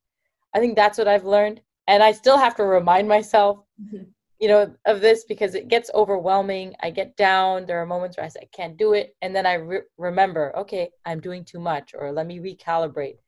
I 0.55 0.59
think 0.59 0.77
that's 0.77 0.99
what 0.99 1.09
I've 1.09 1.25
learned. 1.25 1.61
And 1.89 2.03
I 2.03 2.13
still 2.13 2.39
have 2.39 2.55
to 2.57 2.65
remind 2.65 3.09
myself 3.09 3.59
mm-hmm 3.83 4.03
you 4.43 4.49
know 4.49 4.75
of 4.87 5.01
this 5.01 5.25
because 5.25 5.55
it 5.55 5.69
gets 5.69 5.89
overwhelming 5.95 6.75
i 6.83 6.91
get 6.91 7.17
down 7.17 7.65
there 7.65 7.81
are 7.81 7.87
moments 7.87 8.17
where 8.17 8.27
i 8.27 8.29
say 8.29 8.41
i 8.43 8.49
can't 8.53 8.77
do 8.77 8.93
it 8.93 9.15
and 9.23 9.35
then 9.35 9.47
i 9.47 9.55
re- 9.55 9.89
remember 9.99 10.53
okay 10.57 10.91
i'm 11.07 11.21
doing 11.21 11.45
too 11.45 11.61
much 11.61 11.95
or 11.97 12.11
let 12.11 12.27
me 12.27 12.41
recalibrate 12.41 13.19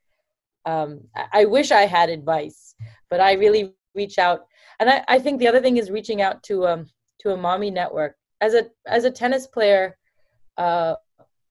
um, 0.67 1.01
I-, 1.15 1.43
I, 1.43 1.45
wish 1.45 1.71
i 1.71 1.83
had 1.83 2.09
advice 2.11 2.75
but 3.11 3.21
i 3.21 3.35
really 3.35 3.75
reach 3.95 4.19
out 4.19 4.47
and 4.81 4.91
i, 4.91 5.05
I 5.07 5.21
think 5.21 5.39
the 5.39 5.47
other 5.47 5.61
thing 5.61 5.77
is 5.77 5.89
reaching 5.89 6.21
out 6.21 6.43
to 6.45 6.67
um 6.67 6.87
to 7.25 7.33
a 7.33 7.37
mommy 7.37 7.71
network 7.71 8.17
as 8.41 8.55
a 8.55 8.67
as 8.87 9.05
a 9.05 9.11
tennis 9.11 9.47
player 9.47 9.97
uh 10.59 10.95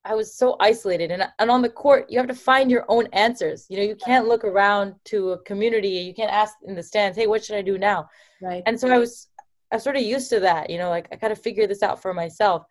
I 0.06 0.14
was 0.14 0.36
so 0.36 0.56
isolated 0.60 1.10
and, 1.10 1.26
and 1.38 1.50
on 1.50 1.62
the 1.62 1.68
court 1.68 2.06
you 2.10 2.18
have 2.18 2.28
to 2.28 2.34
find 2.34 2.70
your 2.70 2.84
own 2.88 3.06
answers. 3.14 3.66
You 3.70 3.78
know, 3.78 3.82
you 3.84 3.96
can't 3.96 4.28
look 4.28 4.44
around 4.44 4.96
to 5.06 5.30
a 5.30 5.38
community, 5.44 5.88
you 5.88 6.12
can't 6.12 6.30
ask 6.30 6.56
in 6.62 6.74
the 6.74 6.82
stands, 6.82 7.16
hey, 7.16 7.26
what 7.26 7.42
should 7.42 7.56
I 7.56 7.62
do 7.62 7.78
now? 7.78 8.08
Right. 8.42 8.62
And 8.66 8.78
so 8.78 8.88
I 8.88 8.98
was 8.98 9.28
I'm 9.72 9.80
sort 9.80 9.96
of 9.96 10.02
used 10.02 10.28
to 10.30 10.40
that, 10.40 10.70
you 10.70 10.78
know, 10.78 10.90
like 10.90 11.08
I 11.10 11.16
gotta 11.16 11.34
figure 11.34 11.66
this 11.66 11.82
out 11.82 12.02
for 12.02 12.12
myself. 12.12 12.64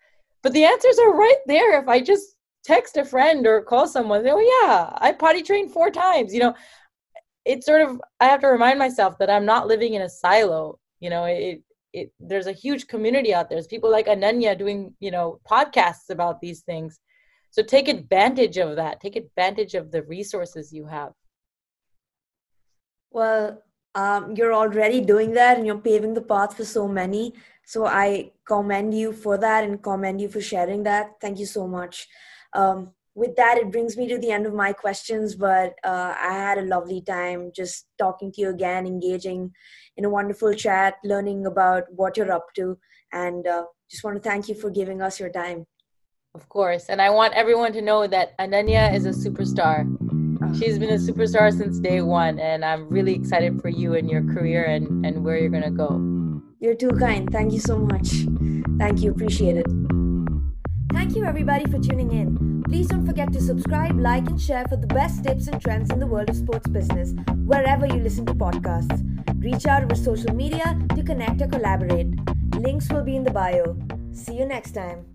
But 0.44 0.54
the 0.54 0.64
answers 0.64 1.00
are 1.00 1.14
right 1.14 1.42
there 1.48 1.82
if 1.82 1.88
I 1.88 2.02
just 2.02 2.36
text 2.64 2.98
a 2.98 3.04
friend 3.04 3.46
or 3.48 3.62
call 3.62 3.88
someone, 3.88 4.24
say, 4.24 4.32
oh 4.32 4.62
yeah, 4.64 4.96
I 4.98 5.12
potty 5.12 5.42
trained 5.42 5.72
four 5.72 5.90
times, 5.90 6.34
you 6.34 6.40
know. 6.40 6.54
It's 7.46 7.66
sort 7.66 7.82
of 7.82 8.00
I 8.22 8.26
have 8.26 8.42
to 8.42 8.48
remind 8.48 8.80
myself 8.80 9.18
that 9.18 9.30
I'm 9.30 9.46
not 9.46 9.68
living 9.68 9.96
in 9.96 10.04
a 10.04 10.10
silo. 10.10 10.80
You 11.00 11.10
know, 11.10 11.26
it 11.26 11.62
it 11.94 12.12
there's 12.20 12.48
a 12.48 12.52
huge 12.52 12.88
community 12.88 13.34
out 13.34 13.50
there. 13.50 13.56
There's 13.56 13.68
people 13.68 13.92
like 13.92 14.08
Ananya 14.08 14.58
doing, 14.58 14.94
you 15.00 15.12
know, 15.12 15.40
podcasts 15.50 16.10
about 16.10 16.42
these 16.42 16.62
things. 16.62 17.00
So 17.52 17.62
take 17.62 17.88
advantage 17.88 18.58
of 18.58 18.76
that. 18.78 19.00
Take 19.00 19.16
advantage 19.16 19.76
of 19.76 19.92
the 19.92 20.02
resources 20.04 20.74
you 20.74 20.88
have. 20.88 21.14
Well, 23.12 23.62
um, 23.96 24.34
you're 24.36 24.56
already 24.56 25.02
doing 25.02 25.34
that 25.34 25.58
and 25.58 25.68
you're 25.68 25.78
paving 25.78 26.16
the 26.16 26.22
path 26.22 26.58
for 26.58 26.66
so 26.66 26.88
many. 26.88 27.34
So 27.64 27.86
I 27.86 28.32
commend 28.46 28.96
you 28.96 29.14
for 29.14 29.38
that 29.38 29.64
and 29.64 29.82
commend 29.82 30.20
you 30.20 30.30
for 30.30 30.42
sharing 30.42 30.82
that. 30.84 31.12
Thank 31.22 31.38
you 31.38 31.46
so 31.46 31.68
much. 31.68 32.08
Um, 32.54 32.92
with 33.16 33.36
that, 33.36 33.58
it 33.58 33.72
brings 33.72 33.96
me 33.98 34.08
to 34.08 34.18
the 34.18 34.32
end 34.32 34.46
of 34.46 34.54
my 34.54 34.74
questions, 34.74 35.36
but 35.36 35.74
uh, 35.84 36.16
I 36.20 36.34
had 36.34 36.58
a 36.58 36.66
lovely 36.66 37.02
time 37.02 37.52
just 37.56 37.86
talking 37.98 38.32
to 38.34 38.42
you 38.42 38.50
again, 38.50 38.88
engaging 38.88 39.52
in 39.98 40.06
a 40.06 40.10
wonderful 40.10 40.54
chat, 40.54 40.96
learning 41.04 41.46
about 41.46 41.84
what 41.90 42.18
you're 42.18 42.32
up 42.32 42.48
to, 42.56 42.78
and 43.12 43.46
uh, 43.48 43.66
just 43.90 44.04
want 44.04 44.22
to 44.22 44.30
thank 44.30 44.50
you 44.50 44.56
for 44.56 44.70
giving 44.70 45.02
us 45.02 45.20
your 45.20 45.30
time. 45.30 45.66
Of 46.34 46.50
course. 46.50 46.90
And 46.90 47.00
I 47.00 47.12
want 47.12 47.36
everyone 47.36 47.74
to 47.74 47.82
know 47.82 48.08
that 48.08 48.36
Ananya 48.40 48.92
is 48.96 49.06
a 49.06 49.12
superstar 49.12 49.86
she's 50.58 50.78
been 50.78 50.90
a 50.90 50.98
superstar 50.98 51.56
since 51.56 51.80
day 51.80 52.02
one, 52.02 52.40
and 52.40 52.64
I'm 52.64 52.88
really 52.90 53.14
excited 53.14 53.62
for 53.62 53.70
you 53.70 53.96
and 53.96 54.10
your 54.10 54.24
career 54.24 54.66
and, 54.66 55.06
and 55.06 55.24
where 55.24 55.38
you're 55.38 55.50
going 55.50 55.64
to 55.64 55.72
go. 55.72 56.42
You're 56.60 56.76
too 56.76 56.92
kind. 56.92 57.30
Thank 57.32 57.54
you 57.54 57.60
so 57.60 57.78
much. 57.78 58.10
Thank 58.78 59.02
you. 59.02 59.12
Appreciate 59.12 59.58
it. 59.58 59.68
Thank 60.92 61.16
you, 61.16 61.26
everybody, 61.26 61.66
for 61.70 61.80
tuning 61.80 62.12
in. 62.12 62.53
Please 62.74 62.88
don't 62.88 63.06
forget 63.06 63.32
to 63.34 63.40
subscribe, 63.40 64.00
like, 64.00 64.28
and 64.28 64.42
share 64.42 64.66
for 64.68 64.78
the 64.78 64.88
best 64.88 65.24
tips 65.24 65.46
and 65.46 65.62
trends 65.62 65.92
in 65.92 66.00
the 66.00 66.08
world 66.08 66.28
of 66.32 66.36
sports 66.36 66.68
business 66.68 67.14
wherever 67.46 67.86
you 67.86 68.00
listen 68.02 68.26
to 68.26 68.34
podcasts. 68.34 69.00
Reach 69.44 69.68
out 69.68 69.84
over 69.84 69.94
social 69.94 70.34
media 70.34 70.76
to 70.96 71.04
connect 71.04 71.40
or 71.44 71.48
collaborate. 71.48 72.08
Links 72.56 72.90
will 72.90 73.04
be 73.04 73.16
in 73.16 73.24
the 73.24 73.30
bio. 73.30 73.78
See 74.12 74.40
you 74.40 74.48
next 74.48 74.72
time. 74.72 75.13